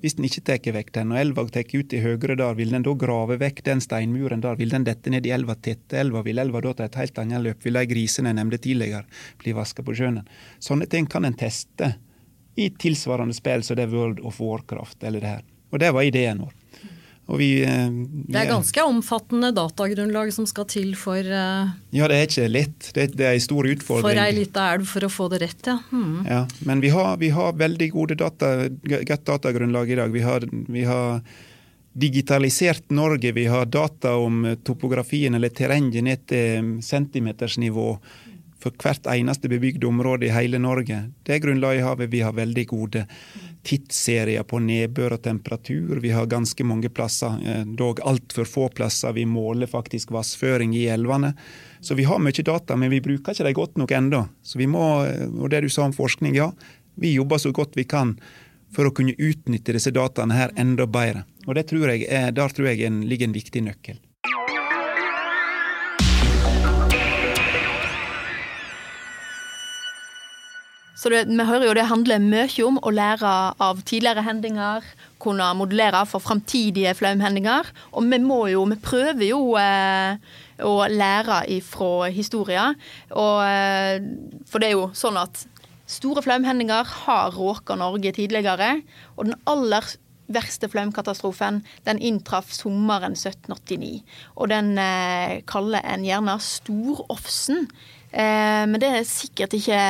Hvis 0.03 0.17
en 0.19 0.25
ikke 0.27 0.41
tar 0.43 0.73
vekk 0.75 0.89
den, 0.97 1.11
og 1.15 1.19
elva 1.21 1.45
tar 1.47 1.69
ut 1.71 1.93
i 1.95 2.01
høyre 2.03 2.35
der, 2.35 2.57
vil 2.57 2.73
den 2.75 2.83
da 2.83 2.91
grave 2.99 3.37
vekk 3.39 3.61
den 3.63 3.79
steinmuren 3.79 4.41
der? 4.43 4.57
Vil 4.59 4.73
den 4.73 4.83
dette 4.83 5.13
ned 5.13 5.23
i 5.23 5.31
elva, 5.31 5.55
tette 5.55 5.95
elva? 6.01 6.25
Vil 6.25 6.41
elva 6.43 6.59
da 6.65 6.73
ta 6.75 6.89
et 6.89 6.97
helt 6.99 7.21
annet 7.23 7.39
løp? 7.45 7.61
Vil 7.63 7.79
de 7.79 7.85
grisene 7.87 8.33
jeg 8.33 8.35
nevnte 8.41 8.59
tidligere, 8.65 9.07
bli 9.39 9.53
vaska 9.55 9.85
på 9.87 9.95
sjøen? 9.95 10.19
Sånne 10.59 10.89
ting 10.91 11.07
kan 11.07 11.23
en 11.23 11.37
teste 11.39 11.93
i 12.59 12.67
tilsvarende 12.83 13.35
spill 13.37 13.63
som 13.63 13.79
det 13.79 13.87
er 13.87 13.95
World 13.95 14.19
of 14.27 14.41
Warcraft 14.43 15.07
eller 15.07 15.23
det 15.23 15.31
her. 15.37 15.47
Og 15.71 15.79
det 15.79 15.93
var 15.95 16.03
ideen 16.03 16.43
vår. 16.43 16.51
Vi, 17.23 17.47
vi, 17.63 18.23
det 18.33 18.41
er 18.41 18.49
ganske 18.49 18.83
omfattende 18.83 19.53
datagrunnlag 19.55 20.33
som 20.35 20.47
skal 20.49 20.67
til 20.67 20.91
for 20.99 21.23
uh, 21.23 21.71
Ja, 21.95 22.09
det 22.11 22.17
er 22.17 22.27
ikke 22.27 22.49
lett. 22.51 22.89
Det, 22.95 23.07
det 23.15 23.29
er 23.29 23.37
en 23.37 23.45
stor 23.45 23.69
utfordring. 23.71 24.03
For 24.09 24.23
ei 24.25 24.35
lita 24.35 24.67
elv 24.73 24.89
for 24.91 25.07
å 25.07 25.11
få 25.13 25.29
det 25.31 25.39
rett, 25.45 25.63
ja. 25.71 25.77
Hmm. 25.93 26.19
ja 26.27 26.43
men 26.67 26.83
vi 26.83 26.91
har, 26.91 27.15
vi 27.23 27.31
har 27.33 27.55
veldig 27.57 27.89
gode 27.95 28.19
data, 28.19 28.51
godt 28.83 29.25
datagrunnlag 29.31 29.95
i 29.95 29.99
dag. 30.01 30.13
Vi 30.13 30.25
har, 30.27 30.45
vi 30.51 30.85
har, 30.89 31.23
digitalisert 31.93 32.89
Norge. 32.89 33.31
Vi 33.31 33.45
har 33.45 33.65
data 33.65 34.15
om 34.17 34.55
topografien 34.65 35.35
eller 35.37 35.53
terrenget 35.53 36.03
ned 36.03 36.23
til 36.27 36.71
centimetersnivå. 36.81 37.87
For 38.63 38.75
hvert 38.79 39.07
eneste 39.11 39.49
bebygde 39.51 39.87
område 39.89 40.29
i 40.29 40.33
hele 40.33 40.59
Norge. 40.61 40.99
Det 41.23 41.35
er 41.35 41.41
grunnlaget 41.43 41.81
i 41.81 41.83
havet. 41.83 42.11
Vi 42.13 42.21
har 42.23 42.35
veldig 42.37 42.65
gode 42.69 43.03
tidsserier 43.63 44.43
på 44.47 44.59
nedbør 44.63 45.17
og 45.17 45.23
temperatur. 45.23 45.99
Vi 46.03 46.11
har 46.15 46.29
ganske 46.31 46.65
mange 46.67 46.91
plasser, 46.91 47.39
eh, 47.47 47.63
dog 47.65 47.99
altfor 48.03 48.47
få 48.47 48.69
plasser. 48.75 49.13
Vi 49.13 49.25
måler 49.25 49.67
faktisk 49.67 50.11
vannføring 50.11 50.75
i 50.75 50.87
elvene. 50.91 51.33
Så 51.81 51.95
vi 51.95 52.03
har 52.03 52.19
mye 52.19 52.43
data, 52.43 52.75
men 52.75 52.91
vi 52.91 53.01
bruker 53.01 53.33
ikke 53.33 53.43
de 53.43 53.53
godt 53.53 53.77
nok 53.77 53.91
ennå. 53.91 54.27
Så 54.43 54.57
vi 54.57 54.67
må, 54.67 55.05
eh, 55.05 55.27
og 55.27 55.49
det 55.49 55.61
du 55.61 55.69
sa 55.69 55.83
om 55.83 55.93
forskning, 55.93 56.35
ja. 56.35 56.51
Vi 56.95 57.13
jobber 57.13 57.37
så 57.37 57.51
godt 57.51 57.75
vi 57.75 57.83
kan 57.83 58.17
for 58.73 58.85
å 58.85 58.93
kunne 58.93 59.15
utnytte 59.17 59.73
disse 59.73 59.91
dataene 59.91 60.33
her 60.33 60.51
enda 60.57 60.85
bedre. 60.85 61.25
Og 61.47 61.55
tror 61.55 61.89
er, 61.89 62.31
Der 62.31 62.49
tror 62.49 62.67
jeg 62.67 62.91
ligger 62.91 63.27
en 63.27 63.33
viktig 63.33 63.63
nøkkel. 63.63 63.99
Så 71.03 71.09
det, 71.11 71.25
vi 71.27 71.43
hører 71.43 71.65
jo 71.67 71.73
det 71.75 71.83
handler 71.89 72.21
mye 72.23 72.63
om 72.63 72.77
å 72.79 72.91
lære 72.95 73.29
av 73.59 73.81
tidligere 73.83 74.23
hendinger, 74.23 74.85
kunne 75.19 75.49
modellere 75.59 76.05
for 76.07 76.23
framtidige 76.23 76.93
flaumhendinger. 76.95 77.67
Og 77.91 78.07
vi 78.07 78.19
må 78.23 78.37
jo, 78.47 78.61
vi 78.71 78.77
prøver 78.79 79.25
jo 79.27 79.41
eh, 79.59 80.15
å 80.63 80.71
lære 80.87 81.41
fra 81.67 82.07
historien. 82.07 82.77
Og, 83.11 83.41
eh, 83.43 84.05
for 84.47 84.63
det 84.63 84.69
er 84.69 84.77
jo 84.77 84.85
sånn 84.95 85.19
at 85.19 85.43
store 85.91 86.23
flaumhendinger 86.23 86.87
har 87.01 87.35
råka 87.35 87.75
Norge 87.75 88.15
tidligere. 88.15 88.71
Og 89.17 89.27
den 89.27 89.35
aller 89.43 89.91
verste 90.31 90.71
flaumkatastrofen 90.71 91.65
den 91.83 91.99
inntraff 91.99 92.55
sommeren 92.55 93.19
1789. 93.19 94.07
Og 94.39 94.55
den 94.55 94.71
eh, 94.79 95.41
kaller 95.51 95.83
en 95.83 96.07
gjerne 96.07 96.39
Storofsen. 96.47 97.67
Eh, 98.15 98.63
men 98.71 98.79
det 98.79 98.95
er 99.01 99.11
sikkert 99.11 99.59
ikke 99.59 99.83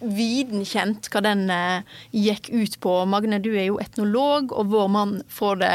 viden 0.00 0.64
kjent 0.68 1.10
hva 1.12 1.22
den 1.24 1.48
eh, 1.52 1.86
gikk 2.14 2.50
ut 2.52 2.78
på. 2.84 2.98
Magne, 3.10 3.40
du 3.42 3.52
er 3.54 3.68
jo 3.70 3.80
etnolog 3.82 4.52
og 4.54 4.72
vår 4.74 4.92
mann 4.94 5.16
får 5.32 5.62
det 5.62 5.74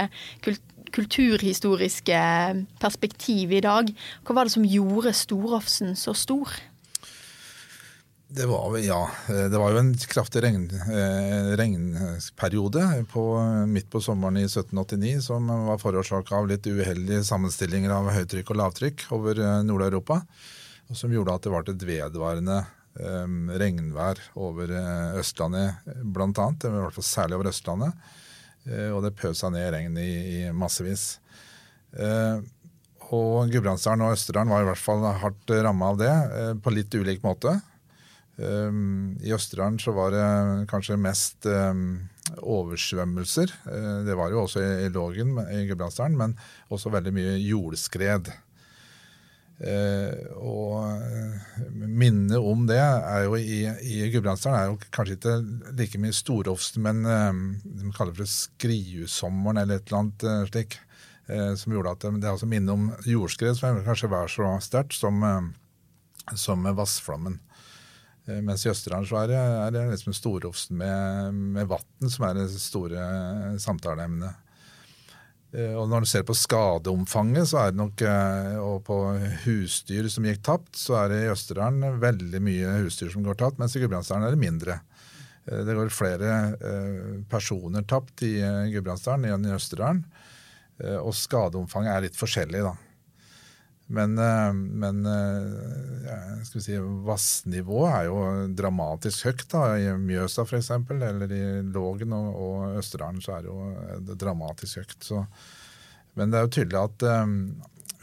kulturhistoriske 0.93 2.19
perspektivet 2.81 3.61
i 3.61 3.65
dag. 3.65 3.89
Hva 4.23 4.37
var 4.37 4.47
det 4.47 4.55
som 4.55 4.67
gjorde 4.67 5.15
Storofsen 5.17 5.97
så 5.99 6.13
stor? 6.17 6.51
Det 8.33 8.47
var, 8.49 8.77
ja, 8.81 9.01
det 9.29 9.59
var 9.61 9.75
jo 9.75 9.77
en 9.77 9.91
kraftig 10.09 10.41
regn, 10.41 10.63
eh, 10.73 11.51
regnperiode 11.59 12.81
på, 13.11 13.23
midt 13.69 13.91
på 13.93 14.01
sommeren 14.01 14.39
i 14.41 14.47
1789 14.47 15.19
som 15.27 15.51
var 15.67 15.77
forårsaka 15.77 16.39
av 16.39 16.49
litt 16.49 16.65
uheldige 16.65 17.21
sammenstillinger 17.27 17.93
av 17.93 18.09
høytrykk 18.15 18.49
og 18.49 18.59
lavtrykk 18.63 19.05
over 19.13 19.37
eh, 19.37 19.59
Nord-Europa. 19.67 20.23
Som 20.97 21.13
gjorde 21.13 21.35
at 21.37 21.45
det 21.45 21.53
ble 21.53 21.75
et 21.75 21.85
vedvarende 21.91 22.57
um, 22.99 23.47
regnvær 23.59 24.19
over 24.39 24.71
uh, 24.73 25.19
Østlandet 25.19 25.75
bl.a. 26.03 26.29
I 26.29 26.73
hvert 26.73 26.97
fall 26.97 27.07
særlig 27.07 27.35
over 27.39 27.49
Østlandet. 27.51 27.91
Uh, 28.67 28.89
og 28.95 28.99
det 29.05 29.17
pøsa 29.19 29.47
ned 29.53 29.67
regn 29.75 29.93
i, 30.01 30.11
i 30.37 30.39
massevis. 30.55 31.03
Uh, 31.97 32.37
og 33.13 33.51
Gudbrandsdalen 33.51 34.05
og 34.07 34.15
Østerdalen 34.15 34.53
var 34.53 34.61
i 34.63 34.69
hvert 34.71 34.81
fall 34.81 35.01
hardt 35.21 35.47
ramma 35.65 35.85
av 35.91 35.97
det, 35.99 36.13
på 36.65 36.69
litt 36.73 36.91
ulik 36.97 37.19
måte. 37.21 37.51
I 38.39 39.33
Østerdalen 39.35 39.77
så 39.77 39.91
var 39.93 40.09
det 40.15 40.23
kanskje 40.71 40.97
mest 40.97 41.45
oversvømmelser. 41.45 43.53
det 44.07 44.15
var 44.17 44.33
jo 44.33 44.41
også 44.47 44.63
i 44.87 44.89
Lågen 44.89 45.37
i 45.43 45.67
Gudbrandsdalen, 45.69 46.17
men 46.17 46.33
også 46.73 46.89
veldig 46.95 47.13
mye 47.13 47.35
jordskred. 47.43 48.33
Eh, 49.61 50.23
og 50.41 50.89
eh, 50.89 51.59
minnet 51.85 52.41
om 52.41 52.65
det 52.67 52.79
er 52.81 53.27
jo 53.27 53.37
i, 53.37 53.61
i 53.85 54.07
Gudbrandsdalen 54.11 54.57
er 54.57 54.71
jo 54.71 54.79
kanskje 54.95 55.15
ikke 55.19 55.35
like 55.77 56.01
mye 56.01 56.15
storofst, 56.15 56.79
men 56.83 57.03
eh, 57.05 57.29
de 57.63 57.93
kaller 57.93 58.15
det 58.15 58.23
for 58.23 58.33
skriusommeren 58.33 59.61
eller 59.61 59.79
et 59.79 59.87
eller 59.87 60.01
annet 60.01 60.27
eh, 60.29 60.41
slik. 60.51 60.79
Som 61.23 61.71
gjorde 61.71 61.93
at 61.93 62.01
Det 62.03 62.27
er 62.27 62.33
altså 62.33 62.47
minnet 62.51 62.73
om 62.73 62.89
jordskred 63.07 63.55
som 63.55 63.77
kanskje 63.85 64.09
var 64.11 64.27
så 64.27 64.49
sterkt 64.59 64.91
som, 64.91 65.21
som 66.35 66.65
vassflommen. 66.75 67.37
Mens 68.43 68.65
i 68.65 68.69
Østerdalen 68.73 69.07
så 69.07 69.21
det, 69.31 69.37
er 69.39 69.71
det 69.71 69.85
liksom 69.93 70.17
storofsen 70.17 70.75
med, 70.81 71.39
med 71.55 71.69
vann 71.71 72.11
som 72.11 72.27
er 72.27 72.41
det 72.41 72.49
store 72.59 73.07
samtaleemnet. 73.55 74.42
Eh, 75.53 75.73
og 75.77 75.85
når 75.89 76.03
du 76.03 76.09
ser 76.09 76.23
på 76.25 76.35
skadeomfanget 76.37 77.51
så 77.51 77.59
er 77.61 77.73
det 77.73 77.79
nok, 77.79 78.01
eh, 78.09 78.55
og 78.57 78.79
på 78.87 78.97
husdyr 79.45 80.09
som 80.09 80.25
gikk 80.25 80.41
tapt, 80.45 80.73
så 80.79 80.97
er 81.03 81.11
det 81.11 81.19
i 81.21 81.29
Østerdalen 81.33 81.99
veldig 82.01 82.41
mye 82.41 82.77
husdyr 82.81 83.11
som 83.13 83.25
går 83.25 83.37
tapt, 83.37 83.61
mens 83.61 83.75
i 83.77 83.83
Gudbrandsdalen 83.83 84.25
er 84.25 84.33
det 84.33 84.41
mindre. 84.41 84.79
Eh, 85.45 85.61
det 85.67 85.77
går 85.77 85.93
flere 85.93 86.39
personer 87.29 87.85
tapt 87.85 88.25
i 88.25 88.35
Gudbrandsdalen 88.73 89.29
enn 89.29 89.51
i 89.51 89.55
Østerdalen. 89.55 90.05
Og 91.05 91.13
skadeomfanget 91.13 91.91
er 91.93 92.01
litt 92.07 92.15
forskjellig, 92.17 92.63
da. 92.65 92.71
Men, 93.87 94.15
eh, 94.17 94.53
men 94.53 95.03
ja, 95.03 96.19
skal 96.47 96.59
vi 96.59 96.63
si, 96.65 96.77
vassnivået 97.07 97.97
er 97.97 98.07
jo 98.07 98.21
dramatisk 98.55 99.27
høyt. 99.27 99.43
da, 99.51 99.65
I 99.75 99.91
Mjøsa 99.99 100.45
f.eks., 100.47 100.71
eller 100.93 101.35
i 101.35 101.43
Lågen 101.67 102.15
og, 102.15 102.29
og 102.45 102.79
Østerdalen 102.79 103.21
så 103.23 103.37
er 103.37 103.45
det 103.45 103.51
jo 103.51 104.17
dramatisk 104.23 104.81
høyt. 104.81 104.97
Så, 105.03 105.25
men 106.15 106.31
det 106.31 106.39
er 106.39 106.47
jo 106.47 106.55
tydelig 106.57 106.81
at 106.83 107.07
um, 107.23 107.37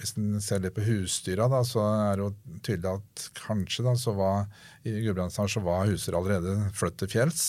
hvis 0.00 0.16
en 0.16 0.40
ser 0.42 0.62
litt 0.64 0.76
på 0.76 0.84
husdyra, 0.84 1.48
da, 1.52 1.60
så 1.66 1.82
er 1.84 2.18
det 2.18 2.24
jo 2.24 2.60
tydelig 2.64 2.92
at 2.98 3.26
kanskje 3.40 3.84
da, 3.86 3.96
så 4.00 4.14
var, 4.16 4.46
i 4.88 4.94
Gudbrandsdalen 5.04 5.52
så 5.52 5.64
var 5.64 5.88
husdyr 5.90 6.16
allerede 6.18 6.56
flyttet 6.76 7.04
til 7.04 7.12
fjells. 7.18 7.44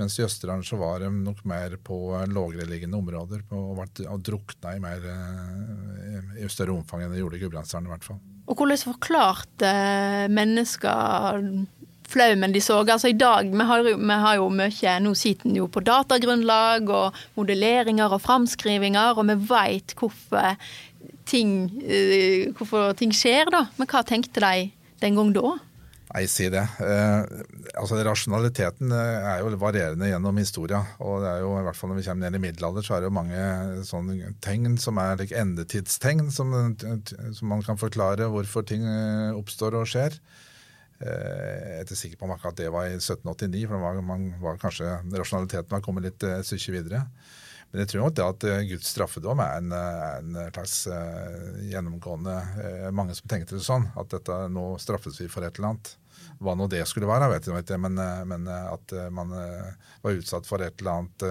Mens 0.00 0.16
i 0.16 0.24
Østerdalen 0.24 0.64
så 0.64 0.78
var 0.80 1.02
de 1.02 1.10
nok 1.12 1.42
mer 1.48 1.76
på 1.84 1.96
lågreliggende 2.32 2.96
områder 2.96 3.44
og, 3.52 3.82
og 3.82 4.22
drukna 4.24 4.72
i, 4.76 4.80
mer, 4.80 5.04
eh, 5.04 6.38
i 6.40 6.48
større 6.48 6.72
omfang 6.78 7.04
enn 7.04 7.12
de 7.12 7.20
gjorde 7.20 7.36
i 7.36 7.42
Gudbrandsdalen 7.42 7.90
i 7.90 7.92
hvert 7.92 8.06
fall. 8.08 8.20
Og 8.48 8.56
hvordan 8.56 8.80
forklarte 8.80 9.74
mennesker 10.32 11.44
flaumen 12.10 12.54
de 12.54 12.62
så? 12.64 12.80
Altså 12.80 13.12
i 13.12 13.18
dag, 13.18 13.52
Vi 13.52 13.66
har, 13.68 13.84
vi 13.84 14.18
har 14.24 14.36
jo 14.40 14.48
mye 14.50 14.96
Nå 15.04 15.14
sitter 15.14 15.46
den 15.46 15.60
jo 15.60 15.68
på 15.70 15.84
datagrunnlag 15.84 16.88
og 16.88 17.20
modelleringer 17.36 18.10
og 18.10 18.24
framskrivinger, 18.24 19.20
og 19.20 19.28
vi 19.28 19.36
veit 19.52 19.94
hvorfor 20.00 20.56
eh, 21.30 22.50
hvorfor 22.56 22.96
ting 22.98 23.12
skjer, 23.14 23.52
da. 23.52 23.66
Men 23.76 23.86
hva 23.86 24.02
tenkte 24.02 24.42
de 24.42 24.70
den 25.04 25.20
gang 25.20 25.30
da? 25.36 25.58
Nei, 26.10 26.24
si 26.26 26.48
det. 26.50 26.62
Eh, 26.82 27.20
altså 27.78 28.00
Rasjonaliteten 28.02 28.90
eh, 28.90 29.28
er 29.30 29.44
jo 29.44 29.52
varierende 29.62 30.08
gjennom 30.10 30.40
historia. 30.42 30.80
Og 31.06 31.20
det 31.22 31.30
er 31.30 31.44
jo, 31.44 31.52
i 31.60 31.64
hvert 31.68 31.78
fall 31.78 31.92
når 31.92 32.00
vi 32.00 32.06
kommer 32.08 32.26
ned 32.26 32.38
i 32.38 32.42
middelalder, 32.42 32.86
så 32.86 32.96
er 32.96 33.04
det 33.04 33.10
jo 33.10 33.14
mange 33.14 33.44
sånne 33.86 34.32
tegn 34.42 34.74
som 34.82 34.98
er 34.98 35.20
like 35.20 35.38
endetidstegn, 35.38 36.32
som, 36.34 36.54
som, 36.80 37.52
man 37.52 37.62
kan 37.66 37.78
forklare 37.78 38.26
hvorfor 38.32 38.66
ting 38.66 38.86
eh, 38.90 39.36
oppstår 39.38 39.78
og 39.78 39.86
skjer. 39.92 40.18
Eh, 40.98 41.12
jeg 41.14 41.76
er 41.76 41.86
ikke 41.86 42.00
sikker 42.02 42.18
på 42.18 42.26
om 42.26 42.34
akkurat 42.34 42.58
det 42.58 42.72
var 42.74 42.90
i 42.90 42.98
1789, 42.98 43.68
for 43.70 43.86
var, 43.86 44.02
man 44.10 44.32
var 44.42 44.58
kanskje 44.60 44.96
rasjonaliteten 45.14 45.76
var 45.76 45.86
kommet 45.86 46.10
litt 46.10 46.26
et 46.26 46.48
stykke 46.48 46.80
videre. 46.80 47.04
Men 47.70 47.84
jeg 47.84 47.92
tror 47.92 48.02
nok 48.04 48.16
det 48.18 48.26
at 48.26 48.46
eh, 48.50 48.64
Guds 48.72 48.90
straffedom 48.90 49.40
er 49.44 49.60
en, 49.60 49.74
eh, 49.76 50.14
en 50.18 50.38
slags 50.50 50.76
uh, 50.90 51.58
gjennomgående 51.70 52.34
uh, 52.34 52.88
Mange 52.94 53.14
som 53.14 53.30
tenkte 53.30 53.56
det 53.56 53.66
sånn, 53.66 53.86
at 53.98 54.10
dette, 54.10 54.38
nå 54.50 54.72
straffes 54.82 55.20
vi 55.22 55.28
for 55.30 55.46
et 55.46 55.54
eller 55.58 55.72
annet. 55.72 55.92
Hva 56.40 56.54
nå 56.56 56.66
det 56.72 56.82
skulle 56.88 57.08
være, 57.08 57.28
vet 57.34 57.46
jeg 57.48 57.64
ikke, 57.64 57.76
men, 57.84 58.00
men 58.28 58.46
at 58.48 58.94
man 59.12 59.28
var 59.30 60.14
utsatt 60.16 60.48
for 60.48 60.64
et 60.64 60.80
eller 60.80 61.02
annet 61.02 61.24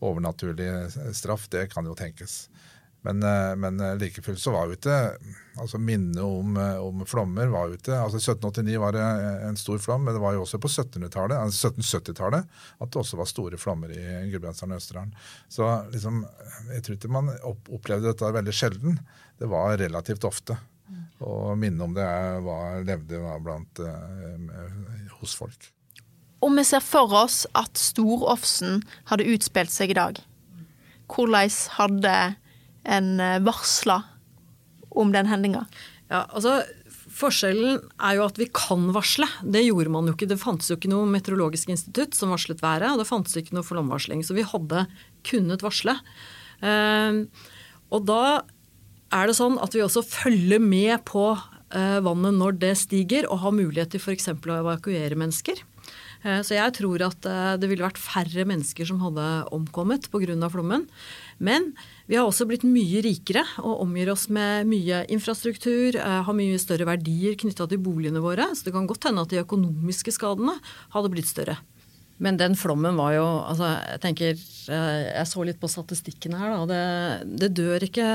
overnaturlig 0.00 0.70
straff, 1.16 1.44
det 1.52 1.66
kan 1.74 1.84
jo 1.84 1.92
tenkes. 1.98 2.46
Men, 3.06 3.22
eh, 3.22 3.56
men 3.56 3.80
eh, 3.80 3.96
like 3.96 4.22
fullt 4.22 4.40
så 4.40 4.50
var 4.50 4.66
jo 4.66 4.74
ikke 4.74 4.94
altså 5.62 5.78
Minnet 5.78 6.22
om, 6.24 6.56
eh, 6.58 6.78
om, 6.82 7.04
flommer 7.06 7.50
var 7.52 7.68
jo 7.70 7.76
ikke 7.78 7.94
altså 7.94 8.18
1789 8.18 8.80
var 8.82 8.96
det 8.96 9.04
en 9.46 9.58
stor 9.60 9.78
flom, 9.82 10.02
men 10.04 10.16
det 10.16 10.22
var 10.24 10.34
jo 10.34 10.42
også 10.42 10.58
på 10.62 10.70
1770-tallet 10.72 11.38
altså 11.38 11.70
1770-tallet 11.70 12.56
at 12.82 12.90
det 12.90 13.02
også 13.02 13.20
var 13.20 13.30
store 13.30 13.60
flommer 13.62 13.94
i 13.94 14.02
Gudbrandsdalen 14.32 14.74
og 14.74 14.82
Østerdalen. 14.82 15.14
Så 15.46 15.68
liksom, 15.92 16.24
jeg 16.72 16.82
tror 16.82 16.98
ikke 16.98 17.12
man 17.14 17.30
opplevde 17.46 18.10
dette 18.10 18.32
veldig 18.40 18.56
sjelden. 18.56 18.98
Det 19.38 19.50
var 19.54 19.78
relativt 19.78 20.26
ofte. 20.26 20.58
Og 21.24 21.56
minne 21.56 21.80
om 21.86 21.94
det 21.96 22.06
var, 22.44 22.82
levde 22.84 23.20
blant, 23.40 23.80
hos 25.20 25.36
folk. 25.38 25.70
Om 26.44 26.58
vi 26.60 26.64
ser 26.68 26.84
for 26.84 27.12
oss 27.16 27.44
at 27.56 27.78
Storofsen 27.80 28.82
hadde 29.08 29.28
utspilt 29.32 29.72
seg 29.72 29.94
i 29.94 29.96
dag, 29.98 30.20
hvordan 31.08 31.54
hadde 31.78 32.16
en 32.86 33.08
eh, 33.22 33.38
varsla 33.46 34.02
om 34.96 35.14
den 35.14 35.30
hendinga? 35.30 35.64
Ja, 36.10 36.26
altså 36.28 36.60
Forskjellen 37.16 37.78
er 38.02 38.18
jo 38.18 38.26
at 38.26 38.36
vi 38.36 38.44
kan 38.52 38.90
varsle. 38.92 39.28
Det 39.40 39.62
gjorde 39.64 39.92
man 39.94 40.08
jo 40.08 40.12
ikke. 40.12 40.28
Det 40.28 40.36
fantes 40.36 40.68
jo 40.68 40.76
ikke 40.76 40.90
noe 40.92 41.08
meteorologisk 41.08 41.70
institutt 41.72 42.16
som 42.18 42.34
varslet 42.34 42.60
været, 42.60 42.90
og 42.90 43.00
det 43.00 43.08
fantes 43.08 43.38
ikke 43.40 43.56
noe 43.56 43.64
flomvarsling. 43.64 44.20
Så 44.26 44.36
vi 44.36 44.44
hadde 44.44 44.82
kunnet 45.24 45.64
varsle. 45.64 45.94
Ehm, 46.60 47.22
og 47.88 48.04
da 48.10 48.20
er 49.14 49.28
det 49.28 49.36
sånn 49.38 49.60
at 49.62 49.74
vi 49.76 49.84
også 49.84 50.04
følger 50.06 50.62
med 50.62 51.04
på 51.08 51.28
eh, 51.30 51.98
vannet 52.04 52.36
når 52.36 52.58
det 52.62 52.74
stiger, 52.80 53.28
og 53.30 53.42
har 53.44 53.54
mulighet 53.56 53.94
til 53.94 54.02
f.eks. 54.02 54.32
å 54.34 54.58
evakuere 54.58 55.18
mennesker. 55.18 55.62
Eh, 56.24 56.40
så 56.46 56.56
jeg 56.56 56.74
tror 56.78 57.04
at 57.06 57.28
det 57.60 57.70
ville 57.70 57.86
vært 57.86 58.00
færre 58.02 58.46
mennesker 58.48 58.88
som 58.88 59.02
hadde 59.04 59.26
omkommet 59.54 60.08
pga. 60.10 60.50
flommen. 60.50 60.88
Men 61.38 61.72
vi 62.06 62.18
har 62.18 62.26
også 62.26 62.48
blitt 62.48 62.64
mye 62.66 63.02
rikere 63.04 63.44
og 63.62 63.84
omgir 63.84 64.10
oss 64.10 64.28
med 64.28 64.66
mye 64.66 65.04
infrastruktur, 65.12 65.98
har 66.00 66.34
mye 66.34 66.58
større 66.58 66.88
verdier 66.88 67.36
knytta 67.38 67.68
til 67.68 67.82
boligene 67.82 68.22
våre. 68.24 68.48
Så 68.54 68.66
det 68.66 68.74
kan 68.74 68.86
godt 68.88 69.06
hende 69.06 69.22
at 69.22 69.30
de 69.30 69.42
økonomiske 69.42 70.14
skadene 70.14 70.58
hadde 70.94 71.12
blitt 71.12 71.30
større. 71.30 71.58
Men 72.18 72.38
den 72.40 72.56
flommen 72.56 72.96
var 72.96 73.12
jo 73.12 73.24
altså, 73.44 73.74
Jeg 73.92 74.00
tenker, 74.00 74.44
jeg 74.72 75.28
så 75.28 75.44
litt 75.44 75.60
på 75.60 75.68
statistikken 75.68 76.36
her. 76.38 76.54
Da. 76.54 76.62
Det, 76.70 77.40
det 77.42 77.50
dør 77.58 77.84
ikke 77.84 78.08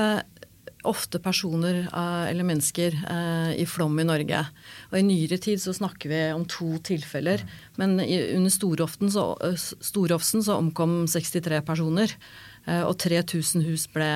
ofte 0.88 1.20
personer 1.22 1.84
eh, 1.86 2.30
eller 2.30 2.46
mennesker 2.46 2.96
eh, 3.10 3.50
i 3.62 3.66
flom 3.68 3.98
i 4.00 4.06
Norge. 4.06 4.42
Og 4.90 4.98
I 4.98 5.04
nyere 5.06 5.38
tid 5.42 5.62
så 5.62 5.74
snakker 5.76 6.10
vi 6.10 6.22
om 6.34 6.44
to 6.48 6.76
tilfeller. 6.84 7.44
Men 7.80 7.98
under 8.00 8.52
Storoften 8.52 9.12
så, 9.12 9.32
eh, 9.44 9.58
Storofsen 9.58 10.44
så 10.44 10.58
omkom 10.58 11.04
63 11.10 11.62
personer. 11.66 12.16
Og 12.62 12.94
3000 13.02 13.64
hus 13.66 13.88
ble 13.90 14.06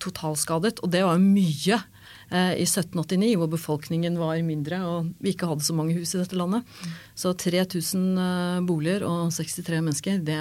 totalskadet. 0.00 0.78
Og 0.80 0.88
det 0.88 1.02
var 1.04 1.18
mye 1.20 1.76
i 2.32 2.64
1789, 2.64 3.34
hvor 3.36 3.50
befolkningen 3.52 4.14
var 4.16 4.38
mindre 4.46 4.78
og 4.86 5.10
vi 5.20 5.34
ikke 5.34 5.50
hadde 5.50 5.66
så 5.66 5.74
mange 5.76 5.92
hus 5.98 6.14
i 6.14 6.22
dette 6.22 6.38
landet. 6.40 6.64
Så 7.12 7.34
3000 7.36 8.64
boliger 8.64 9.04
og 9.04 9.28
63 9.34 9.82
mennesker, 9.82 10.22
det, 10.24 10.38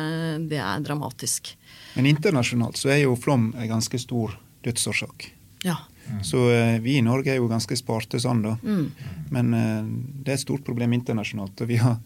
det 0.47 0.61
er 0.63 0.85
dramatisk. 0.85 1.51
Men 1.97 2.07
internasjonalt 2.07 2.79
så 2.79 2.93
er 2.93 3.01
jo 3.03 3.19
flom 3.19 3.49
ganske 3.67 3.99
stor 3.99 4.37
dødsårsak. 4.65 5.29
Ja. 5.67 5.77
Så 6.25 6.41
uh, 6.49 6.79
vi 6.81 6.97
i 6.97 7.05
Norge 7.05 7.33
er 7.33 7.39
jo 7.39 7.49
ganske 7.51 7.77
sparte 7.77 8.19
sånn, 8.21 8.41
da. 8.45 8.55
Mm. 8.63 8.85
Men 9.33 9.53
uh, 9.53 9.87
det 10.23 10.33
er 10.33 10.37
et 10.39 10.45
stort 10.45 10.65
problem 10.67 10.95
internasjonalt. 10.97 11.61
og 11.61 11.69
vi 11.69 11.79
har 11.81 11.99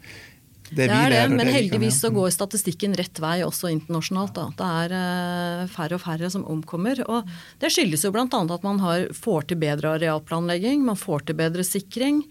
det, 0.73 0.87
det 0.87 0.95
er 0.95 1.11
det, 1.11 1.35
men 1.35 1.49
heldigvis 1.53 1.99
så 2.01 2.09
går 2.13 2.31
statistikken 2.33 2.95
rett 2.97 3.19
vei 3.21 3.35
også 3.45 3.69
internasjonalt. 3.69 4.33
Da. 4.33 4.45
Det 4.57 4.69
er 4.81 4.95
uh, 4.95 5.71
færre 5.71 5.99
og 5.99 6.01
færre 6.01 6.29
som 6.33 6.45
omkommer. 6.49 7.03
og 7.05 7.29
Det 7.61 7.69
skyldes 7.73 8.05
jo 8.07 8.13
bl.a. 8.15 8.25
at 8.25 8.65
man 8.65 8.81
har, 8.81 9.09
får 9.13 9.51
til 9.51 9.61
bedre 9.61 9.95
arealplanlegging, 9.99 10.81
man 10.87 10.99
får 10.99 11.27
til 11.29 11.39
bedre 11.43 11.65
sikring. 11.67 12.23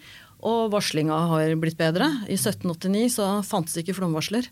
Og 0.42 0.72
varslinga 0.72 1.14
har 1.30 1.54
blitt 1.62 1.78
bedre. 1.78 2.08
I 2.26 2.34
1789 2.34 3.12
så 3.14 3.28
fantes 3.46 3.78
ikke 3.78 3.94
flomvarsler. 3.94 4.48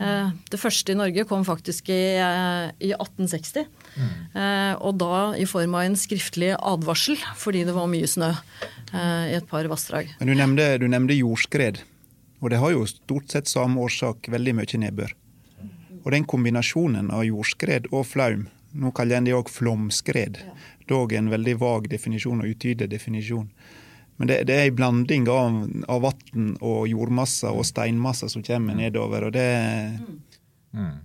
Eh, 0.00 0.30
det 0.50 0.58
første 0.58 0.92
i 0.92 0.98
Norge 0.98 1.24
kom 1.28 1.44
faktisk 1.46 1.88
i, 1.94 2.16
eh, 2.18 2.70
i 2.80 2.92
1860. 2.96 3.66
Mm. 3.94 4.14
Og 4.82 4.96
da 4.98 5.16
i 5.38 5.44
form 5.46 5.76
av 5.78 5.84
en 5.86 5.94
skriftlig 5.94 6.50
advarsel 6.58 7.20
fordi 7.38 7.62
det 7.64 7.74
var 7.76 7.86
mye 7.86 8.08
snø 8.10 8.32
i 8.94 9.34
et 9.36 9.46
par 9.46 9.66
vassdrag. 9.70 10.10
Men 10.18 10.28
du 10.28 10.34
nevnte, 10.34 10.66
du 10.82 10.88
nevnte 10.90 11.14
jordskred. 11.14 11.78
Og 12.42 12.50
det 12.50 12.58
har 12.58 12.74
jo 12.74 12.82
stort 12.90 13.30
sett 13.30 13.48
samme 13.48 13.78
årsak, 13.80 14.28
veldig 14.28 14.54
mye 14.58 14.80
nedbør. 14.82 15.14
Og 16.04 16.12
den 16.12 16.26
kombinasjonen 16.28 17.08
av 17.14 17.24
jordskred 17.24 17.88
og 17.92 18.04
flaum, 18.10 18.48
nå 18.74 18.90
kaller 18.92 19.16
en 19.16 19.28
det 19.28 19.32
òg 19.32 19.48
flomskred, 19.48 20.42
dog 20.90 21.14
en 21.16 21.30
veldig 21.32 21.54
vag 21.62 21.88
definisjon 21.88 22.42
og 22.42 22.50
utydelig 22.50 22.90
definisjon. 22.92 23.48
Men 24.16 24.30
det, 24.30 24.42
det 24.48 24.58
er 24.58 24.68
en 24.68 24.76
blanding 24.78 25.26
av, 25.32 25.56
av 25.90 26.04
vann 26.04 26.52
og 26.62 26.84
jordmasser 26.90 27.54
og 27.54 27.66
steinmasser 27.66 28.30
som 28.32 28.44
kommer 28.46 28.78
nedover. 28.78 29.28
og 29.28 29.34
det... 29.34 29.48
Mm. 30.74 31.02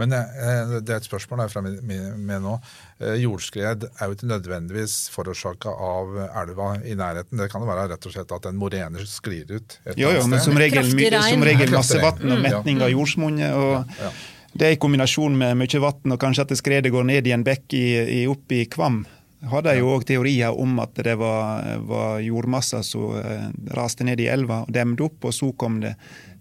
Men 0.00 0.12
eh, 0.16 0.74
det 0.80 0.90
er 0.90 0.98
et 0.98 1.06
spørsmål 1.06 1.44
jeg 1.44 1.62
er 1.62 2.16
med 2.18 2.44
nå. 2.44 2.56
Eh, 3.00 3.16
jordskred 3.22 3.86
er 3.88 4.08
jo 4.08 4.16
ikke 4.16 4.28
nødvendigvis 4.28 4.96
forårsaka 5.14 5.72
av 5.72 6.12
elva 6.42 6.74
i 6.84 6.96
nærheten. 6.98 7.40
Det 7.40 7.48
kan 7.52 7.64
jo 7.64 7.70
være 7.70 7.88
rett 7.94 8.08
og 8.08 8.14
slett 8.14 8.36
at 8.36 8.50
en 8.50 8.60
morene 8.60 9.06
sklir 9.08 9.48
ut. 9.52 9.78
Jo, 9.96 10.12
jo, 10.16 10.26
men 10.28 10.44
som 10.44 10.58
regel, 10.58 10.92
som 10.92 11.46
regel 11.46 11.72
masse 11.72 12.00
vann 12.02 12.36
og 12.36 12.44
metning 12.44 12.84
av 12.84 12.92
jordsmonnet. 12.92 13.56
og 13.56 13.74
ja, 13.80 14.08
ja. 14.08 14.14
Det 14.52 14.66
er 14.66 14.74
i 14.74 14.80
kombinasjon 14.80 15.36
med 15.38 15.56
mye 15.56 15.80
vann 15.80 16.12
og 16.12 16.20
kanskje 16.20 16.44
at 16.44 16.58
skredet 16.60 16.92
går 16.92 17.06
ned 17.08 17.28
i 17.28 17.32
en 17.32 17.44
bekk 17.46 17.72
i, 17.72 17.86
i, 18.20 18.22
opp 18.28 18.52
i 18.52 18.66
Kvam 18.68 19.00
hadde 19.50 19.74
jo 19.78 19.90
òg 19.96 20.04
teorier 20.06 20.54
om 20.58 20.78
at 20.82 20.94
det 21.02 21.16
var, 21.18 21.66
var 21.88 22.20
jordmasser 22.22 22.84
som 22.86 23.18
eh, 23.18 23.48
raste 23.74 24.06
ned 24.06 24.20
i 24.22 24.28
elva 24.30 24.62
og 24.66 24.72
demde 24.74 25.02
opp, 25.06 25.24
og 25.26 25.34
så 25.34 25.50
kom 25.58 25.80
det 25.82 25.96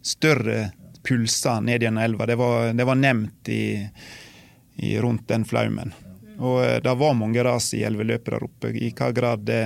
større 0.06 0.72
pulser 1.06 1.64
ned 1.66 1.82
gjennom 1.82 2.04
elva. 2.04 2.28
Det 2.30 2.38
var, 2.38 2.74
det 2.78 2.86
var 2.86 3.00
nevnt 3.00 3.50
i, 3.50 3.64
i, 4.76 4.98
rundt 5.02 5.28
den 5.32 5.46
flaumen. 5.50 5.96
Og 6.38 6.62
eh, 6.66 6.78
det 6.84 6.98
var 6.98 7.18
mange 7.18 7.46
ras 7.46 7.72
i 7.78 7.82
elveløpet 7.88 8.36
der 8.36 8.46
oppe. 8.46 8.74
I 8.78 8.94
hva 8.94 9.10
grad 9.16 9.48
det 9.50 9.64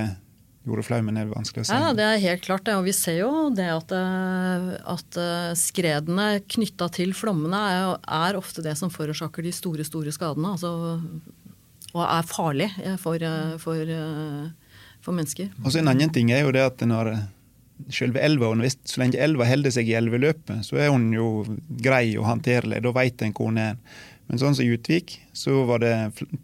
gjorde 0.66 0.82
flaumen, 0.88 1.20
er 1.20 1.28
vanskelig 1.30 1.62
å 1.62 1.68
si. 1.68 1.76
Ja, 1.76 1.92
Det 1.94 2.08
er 2.08 2.22
helt 2.24 2.42
klart 2.42 2.64
det. 2.66 2.74
Og 2.80 2.88
vi 2.88 2.96
ser 2.96 3.20
jo 3.20 3.32
det 3.54 3.68
at, 3.70 3.92
eh, 3.94 4.70
at 4.96 5.20
skredene 5.60 6.30
knytta 6.56 6.88
til 6.96 7.12
flommene 7.14 7.64
er, 7.76 7.96
er, 8.00 8.40
ofte 8.40 8.64
det 8.64 8.78
som 8.80 8.90
forårsaker 8.90 9.44
de 9.44 9.52
store, 9.54 9.84
store 9.86 10.14
skadene. 10.16 10.56
Altså 10.56 10.96
og 11.94 12.02
er 12.04 12.26
farlig 12.28 12.70
eh, 12.82 12.96
for, 13.00 13.22
eh, 13.22 13.54
for, 13.62 13.80
eh, 13.80 14.74
for 15.04 15.16
mennesker. 15.16 15.52
Og 15.64 15.72
så 15.72 15.80
En 15.80 15.92
annen 15.92 16.12
ting 16.12 16.32
er 16.32 16.44
jo 16.44 16.52
det 16.54 16.64
at 16.64 16.84
når 16.86 17.14
selve 17.92 18.20
elva, 18.24 18.50
så 18.88 19.00
lenge 19.02 19.20
elva 19.20 19.44
holder 19.44 19.74
seg 19.74 19.88
i 19.90 19.96
elveløpet, 19.98 20.64
så 20.64 20.80
er 20.80 20.90
hun 20.90 21.10
jo 21.12 21.44
grei 21.68 22.16
og 22.16 22.24
håndterlig. 22.24 22.80
Da 22.82 22.92
vet 22.96 23.22
en 23.22 23.34
hvor 23.36 23.50
hun 23.52 23.58
er. 23.60 23.76
Men 24.26 24.40
sånn 24.42 24.56
som 24.58 24.66
Utvik, 24.66 25.20
så 25.36 25.60
var 25.68 25.84
det 25.84 25.92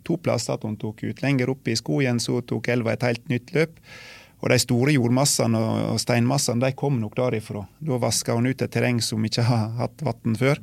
to 0.07 0.17
plasser 0.23 0.55
at 0.55 0.63
hun 0.63 0.77
tok 0.79 1.03
ut. 1.03 1.23
Lenger 1.25 1.51
oppe 1.51 1.73
i 1.73 1.79
skogen 1.79 2.21
så 2.23 2.39
tok 2.47 2.69
elva 2.71 2.93
et 2.93 3.03
helt 3.03 3.25
nytt 3.33 3.51
løp. 3.57 3.81
Og 4.43 4.51
de 4.51 4.59
store 4.59 4.95
jordmassene 4.95 5.59
og 5.91 5.99
steinmassene 6.03 6.63
de 6.63 6.77
kom 6.79 7.01
nok 7.01 7.17
derifra. 7.19 7.65
Da 7.83 7.99
vaska 8.03 8.37
hun 8.39 8.47
ut 8.51 8.63
et 8.63 8.71
terreng 8.75 9.01
som 9.03 9.23
ikke 9.27 9.47
har 9.47 9.71
hatt 9.81 10.03
vann 10.03 10.39
før, 10.39 10.63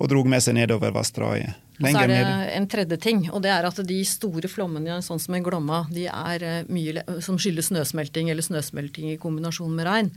og 0.00 0.08
drog 0.12 0.28
med 0.28 0.44
seg 0.44 0.56
nedover 0.56 0.92
vassdraget. 0.92 1.56
Og 1.82 1.90
så 1.90 2.04
er 2.04 2.12
det 2.12 2.22
en 2.56 2.68
tredje 2.70 2.98
ting, 3.02 3.26
og 3.32 3.42
det 3.44 3.52
er 3.54 3.66
at 3.68 3.82
de 3.88 3.98
store 4.06 4.50
flommene 4.50 5.00
sånn 5.04 5.20
som 5.22 5.36
i 5.36 5.42
Glomma, 5.44 5.84
de 5.92 6.06
er 6.10 6.46
eh, 6.46 6.70
mye, 6.72 7.04
som 7.24 7.40
skyldes 7.40 7.72
snøsmelting 7.72 8.30
eller 8.32 8.46
snøsmelting 8.46 9.12
i 9.12 9.20
kombinasjon 9.20 9.74
med 9.76 9.88
regn, 9.88 10.10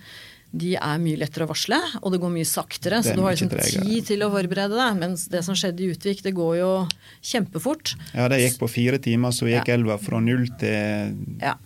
de 0.56 0.76
er 0.78 1.00
mye 1.04 1.20
lettere 1.20 1.44
å 1.44 1.50
varsle, 1.50 1.78
og 2.00 2.14
det 2.14 2.22
går 2.24 2.32
mye 2.32 2.48
saktere. 2.48 3.02
Så 3.04 3.16
du 3.18 3.24
har 3.26 3.36
liksom 3.36 3.52
tid 3.52 4.08
til 4.08 4.24
å 4.24 4.30
forberede 4.32 4.78
deg. 4.78 5.00
Mens 5.02 5.26
det 5.32 5.42
som 5.44 5.58
skjedde 5.58 5.84
i 5.84 5.90
Utvik, 5.92 6.22
det 6.24 6.32
går 6.38 6.54
jo 6.62 6.72
kjempefort. 7.20 7.96
Ja, 8.16 8.30
det 8.32 8.40
gikk 8.40 8.62
på 8.62 8.70
fire 8.72 9.02
timer, 9.04 9.36
så 9.36 9.50
gikk 9.50 9.68
ja. 9.68 9.76
elva 9.76 9.98
fra 10.00 10.22
null 10.24 10.48
til 10.62 11.16
ja. 11.44 11.58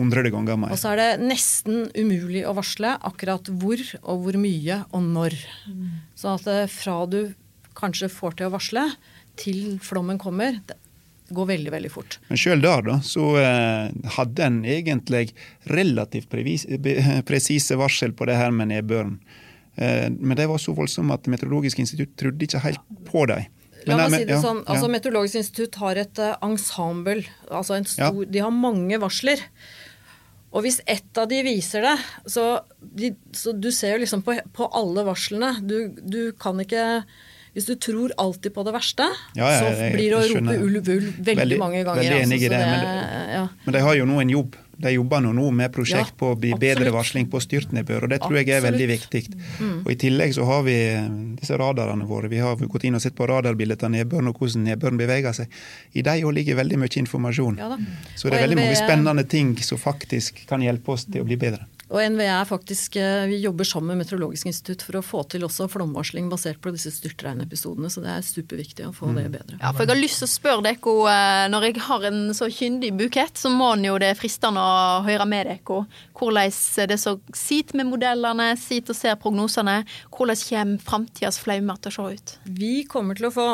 100 0.00 0.32
ganger 0.32 0.60
mer. 0.60 0.72
Og 0.72 0.80
så 0.80 0.92
er 0.94 1.00
det 1.00 1.28
nesten 1.30 1.86
umulig 1.96 2.44
å 2.48 2.54
varsle 2.56 2.94
akkurat 3.08 3.48
hvor 3.60 3.80
og 4.00 4.26
hvor 4.26 4.40
mye 4.40 4.82
og 4.90 5.06
når. 5.06 5.36
Mm. 5.68 5.86
Så 6.16 6.34
at 6.36 6.48
eh, 6.50 6.66
fra 6.72 7.02
du 7.08 7.22
kanskje 7.76 8.10
får 8.12 8.38
til 8.38 8.50
å 8.50 8.54
varsle, 8.54 8.86
til 9.38 9.78
flommen 9.84 10.18
kommer, 10.20 10.58
det 10.66 10.78
går 11.34 11.46
veldig 11.52 11.72
veldig 11.72 11.90
fort. 11.92 12.18
Men 12.28 12.40
sjøl 12.40 12.62
der 12.62 12.82
da, 12.86 12.96
så 13.06 13.26
eh, 13.38 14.10
hadde 14.16 14.46
en 14.46 14.58
egentlig 14.66 15.30
relativt 15.70 16.32
presise 17.30 17.78
varsel 17.78 18.14
på 18.16 18.26
det 18.30 18.38
her 18.40 18.50
med 18.54 18.72
nedbøren. 18.72 19.18
Eh, 19.76 20.08
men 20.10 20.36
de 20.38 20.48
var 20.50 20.62
så 20.62 20.74
voldsomme 20.76 21.14
at 21.14 21.30
Meteorologisk 21.30 21.82
institutt 21.82 22.16
trodde 22.18 22.46
ikke 22.46 22.62
helt 22.66 22.82
på 23.08 23.26
dem. 23.30 23.46
La 23.88 23.96
meg 24.02 24.20
si 24.20 24.26
det 24.28 24.40
sånn, 24.42 24.64
altså 24.68 24.90
Meteorologisk 24.92 25.40
institutt 25.40 25.78
har 25.80 26.00
et 26.02 26.18
uh, 26.20 26.34
ensemble. 26.44 27.22
altså 27.48 27.78
stor, 27.88 28.18
ja. 28.26 28.28
De 28.28 28.42
har 28.44 28.52
mange 28.52 28.98
varsler. 29.00 29.40
Og 30.50 30.66
hvis 30.66 30.80
ett 30.84 31.16
av 31.16 31.30
de 31.30 31.38
viser 31.46 31.86
det, 31.86 31.94
så, 32.28 32.44
de, 32.82 33.14
så 33.32 33.54
du 33.54 33.70
ser 33.72 33.94
jo 33.94 34.02
liksom 34.02 34.24
på, 34.26 34.34
på 34.52 34.68
alle 34.76 35.06
varslene. 35.06 35.54
Du, 35.62 35.94
du 36.02 36.34
kan 36.36 36.60
ikke 36.60 37.04
hvis 37.54 37.66
du 37.66 37.74
tror 37.82 38.14
alltid 38.20 38.54
på 38.54 38.64
det 38.66 38.74
verste, 38.74 39.06
ja, 39.34 39.50
ja, 39.50 39.60
så 39.60 39.92
blir 39.94 40.12
det 40.12 40.18
å 40.18 40.24
rope 40.30 40.56
ulv, 40.56 40.80
ulv 40.80 41.06
veldig, 41.18 41.36
veldig, 41.42 41.60
mange 41.60 41.84
ganger. 41.86 42.02
Veldig 42.02 42.18
enig 42.24 42.36
altså, 42.36 42.46
i 42.46 42.50
det, 42.52 42.58
det, 42.58 42.74
men, 42.74 43.32
ja. 43.34 43.46
men 43.64 43.76
de 43.76 43.86
har 43.86 43.96
jo 43.98 44.10
nå 44.10 44.20
en 44.24 44.34
jobb. 44.36 44.58
De 44.80 44.92
jobber 44.94 45.20
nå 45.20 45.48
med 45.52 45.72
prosjekt 45.74 46.14
på 46.16 46.30
å 46.32 46.36
bli 46.40 46.54
absolutt. 46.54 46.78
bedre 46.78 46.92
varsling 46.94 47.26
på 47.28 47.40
styrtnedbør, 47.44 48.06
og 48.06 48.12
det 48.14 48.20
tror 48.22 48.38
jeg 48.38 48.48
er 48.54 48.62
veldig 48.64 48.86
viktig. 48.88 49.20
Mm. 49.58 49.74
Og 49.82 49.90
I 49.92 49.96
tillegg 50.00 50.32
så 50.32 50.46
har 50.48 50.62
vi 50.64 50.76
disse 51.36 51.58
radarene 51.60 52.06
våre. 52.08 52.30
Vi 52.32 52.40
har 52.40 52.56
gått 52.62 52.86
inn 52.88 52.96
og 52.96 53.04
sett 53.04 53.18
på 53.18 53.28
radarbildet 53.28 53.84
av 53.84 53.92
nedbøren 53.92 54.30
og 54.30 54.40
hvordan 54.40 54.64
nedbøren 54.70 55.00
beveger 55.00 55.36
seg. 55.36 55.52
I 55.92 56.06
dem 56.06 56.32
ligger 56.32 56.56
veldig 56.62 56.80
mye 56.80 57.02
informasjon. 57.02 57.60
Så 58.14 58.30
det 58.30 58.38
er 58.38 58.46
veldig 58.46 58.60
mange 58.62 58.80
spennende 58.80 59.26
ting 59.28 59.52
som 59.66 59.82
faktisk 59.82 60.46
kan 60.48 60.64
hjelpe 60.64 60.96
oss 60.96 61.04
til 61.10 61.26
å 61.26 61.28
bli 61.28 61.36
bedre. 61.40 61.68
Og 61.90 61.98
NVE 62.14 62.26
er 62.30 62.46
faktisk, 62.46 62.96
eh, 62.96 63.26
vi 63.26 63.40
jobber 63.42 63.66
sammen 63.66 63.90
med 63.90 64.04
Meteorologisk 64.04 64.46
institutt 64.46 64.84
for 64.86 65.00
å 65.00 65.02
få 65.02 65.24
til 65.32 65.42
også 65.46 65.66
flomvarsling 65.72 66.28
basert 66.30 66.60
på 66.62 66.70
disse 66.74 66.92
styrtregnepisodene. 66.94 67.90
Så 67.90 68.04
det 68.04 68.12
er 68.14 68.26
superviktig 68.26 68.86
å 68.86 68.94
få 68.94 69.10
mm. 69.10 69.16
det 69.18 69.24
bedre. 69.34 69.58
Ja, 69.58 69.72
for 69.72 69.82
Jeg 69.82 69.90
har 69.90 69.98
lyst 69.98 70.22
til 70.22 70.28
å 70.28 70.30
spørre 70.30 70.64
dere, 70.68 70.94
eh, 71.10 71.48
når 71.50 71.66
jeg 71.66 71.82
har 71.88 72.06
en 72.12 72.20
så 72.36 72.46
kyndig 72.46 72.92
bukett, 73.00 73.34
så 73.34 73.50
må 73.50 73.72
en 73.74 73.88
jo 73.88 73.98
det 73.98 74.12
fristende 74.20 74.62
å 74.62 75.02
høre 75.06 75.26
med 75.26 75.50
dere 75.50 75.58
hvordan 76.20 76.86
det 76.90 76.98
så 77.00 77.16
sitter 77.34 77.80
med 77.80 77.88
modellene, 77.90 78.52
sitter 78.60 78.94
og 78.94 78.98
ser 78.98 79.18
prognosene. 79.18 79.80
Hvordan 80.14 80.38
kommer 80.46 80.78
framtidas 80.84 81.40
flaumer 81.42 81.80
til 81.80 81.90
å 81.90 81.96
se 81.96 82.16
ut? 82.20 82.38
Vi 82.44 82.74
kommer 82.84 83.18
til 83.18 83.30
å 83.30 83.34
få 83.34 83.48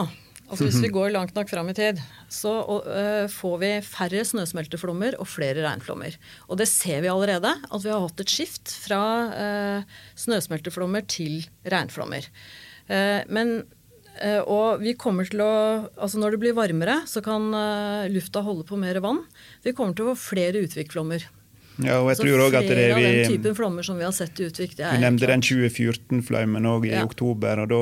Altså 0.47 0.69
Hvis 0.69 0.79
vi 0.85 0.93
går 0.95 1.11
langt 1.11 1.35
nok 1.35 1.49
fram 1.51 1.71
i 1.73 1.75
tid, 1.75 1.99
så 2.31 2.53
uh, 2.63 3.27
får 3.31 3.57
vi 3.63 3.71
færre 3.83 4.23
snøsmelteflommer 4.29 5.17
og 5.19 5.27
flere 5.27 5.65
regnflommer. 5.65 6.15
Og 6.47 6.61
det 6.61 6.69
ser 6.71 7.03
vi 7.03 7.11
allerede, 7.11 7.51
at 7.51 7.83
vi 7.83 7.91
har 7.91 8.05
hatt 8.05 8.23
et 8.23 8.31
skift 8.31 8.71
fra 8.85 9.01
uh, 9.33 9.97
snøsmelteflommer 10.23 11.07
til 11.11 11.41
regnflommer. 11.67 12.29
Uh, 12.91 13.23
men 13.31 13.59
og 14.49 14.81
vi 14.81 14.95
kommer 14.97 15.27
til 15.29 15.43
å 15.45 15.49
Altså 16.01 16.17
når 16.17 16.33
det 16.33 16.39
blir 16.41 16.55
varmere, 16.57 17.03
så 17.05 17.21
kan 17.21 17.51
lufta 18.09 18.41
holde 18.41 18.65
på 18.65 18.79
mer 18.81 18.97
vann. 19.05 19.19
Vi 19.61 19.75
kommer 19.77 19.93
til 19.93 20.07
å 20.07 20.15
få 20.15 20.31
flere 20.31 20.63
utvikflommer. 20.65 21.27
Ja, 21.85 21.99
og 22.01 22.09
jeg 22.11 22.19
så 22.19 22.25
tror 22.25 22.43
også 22.47 22.61
at 22.63 22.69
det 22.71 22.79
er 22.81 22.95
vi, 22.97 23.05
av 23.05 23.17
den 23.19 23.35
typen 23.35 23.57
flommer 23.59 23.87
som 23.87 23.99
vi 24.01 24.07
har 24.07 24.15
sett 24.17 24.41
i 24.41 24.49
Utvik. 24.49 24.77
vi 24.79 25.03
nevnte 25.03 25.29
den 25.29 25.45
2014-flommen 25.45 26.69
òg 26.71 26.89
i 26.89 26.95
ja. 26.95 27.05
oktober. 27.05 27.65
og 27.65 27.71
da, 27.73 27.81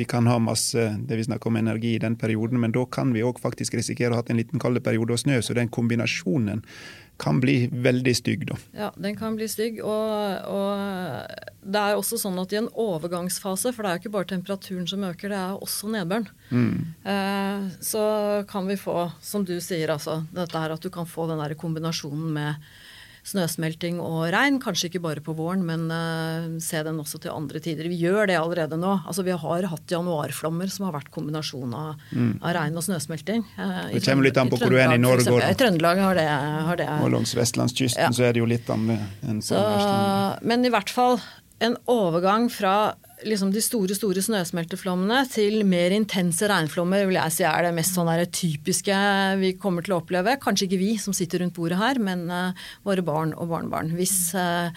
Vi 0.00 0.08
kan 0.08 0.28
ha 0.30 0.38
masse 0.40 0.88
det 1.08 1.20
vi 1.20 1.28
snakker 1.28 1.52
om 1.52 1.60
energi 1.60 1.94
i 1.98 2.02
den 2.02 2.16
perioden, 2.20 2.60
men 2.60 2.72
da 2.72 2.86
kan 2.86 3.12
vi 3.12 3.24
òg 3.26 3.40
faktisk 3.42 3.76
risikere 3.76 4.14
å 4.14 4.22
ha 4.22 4.26
en 4.28 4.40
liten 4.40 4.62
kald 4.62 4.80
periode 4.84 5.16
og 5.16 5.20
snø. 5.20 5.40
Så 5.44 5.56
den 5.56 5.68
kombinasjonen 5.68 6.64
kan 7.16 7.38
bli 7.40 7.68
veldig 7.70 8.14
stygg, 8.16 8.46
da. 8.48 8.56
Ja, 8.74 8.88
den 8.98 9.16
kan 9.16 9.36
bli 9.38 9.46
stygg. 9.48 9.78
Og, 9.84 10.48
og, 10.50 11.42
det 11.62 11.80
er 11.80 11.98
også 11.98 12.18
sånn 12.20 12.40
at 12.42 12.52
i 12.52 12.58
en 12.58 12.70
overgangsfase, 12.70 13.70
for 13.74 13.84
det 13.84 13.90
er 13.90 13.98
jo 13.98 14.02
ikke 14.02 14.14
bare 14.16 14.30
temperaturen 14.34 14.88
som 14.90 15.04
øker, 15.06 15.30
det 15.30 15.38
er 15.38 15.62
også 15.62 15.92
nedbøren, 15.94 16.26
mm. 16.50 16.72
eh, 17.12 17.68
så 17.84 18.02
kan 18.50 18.66
vi 18.68 18.76
få, 18.80 19.06
som 19.24 19.46
du 19.46 19.54
sier, 19.62 19.94
altså, 19.94 20.22
dette 20.34 20.64
her 20.64 20.74
at 20.74 20.82
du 20.82 20.90
kan 20.92 21.08
få 21.08 21.28
den 21.30 21.40
der 21.40 21.54
kombinasjonen 21.58 22.34
med 22.34 22.66
snøsmelting 23.24 24.00
og 24.04 24.26
regn. 24.34 24.58
Kanskje 24.62 24.90
ikke 24.90 25.02
bare 25.04 25.22
på 25.24 25.34
våren, 25.36 25.64
men 25.66 25.86
uh, 25.88 26.58
se 26.62 26.82
den 26.86 27.00
også 27.00 27.20
til 27.24 27.32
andre 27.32 27.60
tider. 27.64 27.88
Vi 27.90 27.98
gjør 28.02 28.28
det 28.30 28.38
allerede 28.40 28.78
nå. 28.80 28.98
Altså, 29.08 29.24
vi 29.26 29.34
har 29.44 29.68
hatt 29.70 29.94
januarflommer 29.96 30.72
som 30.72 30.88
har 30.88 30.96
vært 30.98 31.10
kombinasjon 31.14 31.72
av, 31.78 32.02
mm. 32.12 32.34
av 32.42 32.56
regn 32.58 32.80
og 32.80 32.86
snøsmelting. 32.86 33.46
Uh, 33.56 33.94
det 33.94 34.04
kommer 34.06 34.28
litt 34.28 34.40
an 34.40 34.52
på 34.52 34.60
hvor 34.60 34.74
du 34.74 34.80
er 34.80 34.96
i 34.96 35.00
Norge. 35.00 35.38
I 35.44 35.56
Trøndelag 35.58 36.02
har 36.04 36.20
det, 36.20 36.26
har 36.68 36.80
det 36.80 36.90
Og 37.04 37.14
langs 37.16 37.34
vestlandskysten 37.38 38.08
ja. 38.08 38.12
så 38.14 38.28
er 38.28 38.36
det 38.36 38.44
jo 38.44 38.50
litt 38.50 38.68
an 38.72 38.90
på 38.90 38.98
Vestlandet. 39.24 40.44
Men 40.44 40.68
i 40.68 40.72
hvert 40.72 40.92
fall 40.92 41.18
en 41.62 41.76
overgang 41.90 42.48
fra 42.52 42.94
liksom 43.24 43.52
de 43.54 43.62
store 43.62 43.94
store 43.96 44.22
snøsmelteflommene 44.24 45.22
til 45.32 45.62
mer 45.68 45.94
intense 45.94 46.48
regnflommer 46.50 47.06
vil 47.08 47.18
jeg 47.18 47.34
si 47.36 47.46
er 47.48 47.66
det 47.66 47.72
mest 47.76 47.96
sånn 47.96 48.10
typiske 48.34 48.98
vi 49.40 49.54
kommer 49.60 49.84
til 49.84 49.96
å 49.96 50.00
oppleve. 50.02 50.36
Kanskje 50.42 50.68
ikke 50.68 50.82
vi 50.82 50.92
som 51.00 51.16
sitter 51.16 51.40
rundt 51.40 51.56
bordet 51.56 51.78
her, 51.80 52.00
men 52.02 52.26
uh, 52.28 52.66
våre 52.86 53.04
barn 53.06 53.32
og 53.38 53.48
barnebarn. 53.52 53.94
Hvis 53.96 54.34
uh, 54.36 54.74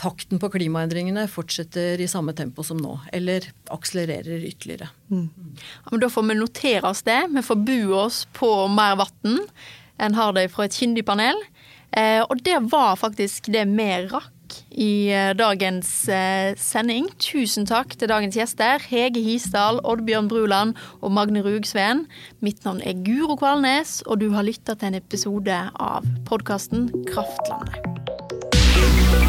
takten 0.00 0.40
på 0.40 0.52
klimaendringene 0.54 1.26
fortsetter 1.30 2.00
i 2.00 2.08
samme 2.10 2.34
tempo 2.36 2.64
som 2.66 2.78
nå, 2.80 2.94
eller 3.16 3.48
akselererer 3.72 4.44
ytterligere. 4.52 4.90
Mm. 5.10 5.28
Ja, 5.90 6.00
da 6.04 6.10
får 6.12 6.28
vi 6.30 6.38
notere 6.38 6.92
oss 6.92 7.04
det. 7.08 7.20
Vi 7.34 7.44
får 7.44 7.62
bu 7.66 7.78
oss 8.04 8.24
på 8.36 8.50
mer 8.72 9.00
vann 9.02 9.40
enn 10.00 10.16
har 10.16 10.32
det 10.36 10.48
fra 10.54 10.64
et 10.64 10.76
kyndig 10.76 11.04
panel. 11.08 11.36
Eh, 11.90 12.22
og 12.22 12.40
det 12.46 12.56
var 12.70 12.94
faktisk 12.96 13.50
det 13.52 13.66
vi 13.68 13.88
rakk 14.08 14.30
i 14.80 15.12
eh, 15.12 15.32
dagens 15.36 15.90
eh, 16.08 16.56
sending. 16.58 17.10
Tusen 17.20 17.68
takk 17.68 17.94
til 18.00 18.10
dagens 18.10 18.38
gjester, 18.38 18.80
Hege 18.90 19.22
Hisdal, 19.24 19.82
Oddbjørn 19.84 20.30
Bruland 20.32 20.74
og 21.00 21.12
Magne 21.16 21.44
Rugsveen. 21.44 22.06
Mitt 22.40 22.64
navn 22.64 22.80
er 22.80 22.96
Guro 23.04 23.36
Kvalnes, 23.40 24.00
og 24.06 24.24
du 24.24 24.30
har 24.34 24.48
lytta 24.48 24.74
til 24.74 24.92
en 24.92 25.00
episode 25.02 25.62
av 25.76 26.08
podkasten 26.28 26.88
Kraftlandet. 27.12 29.28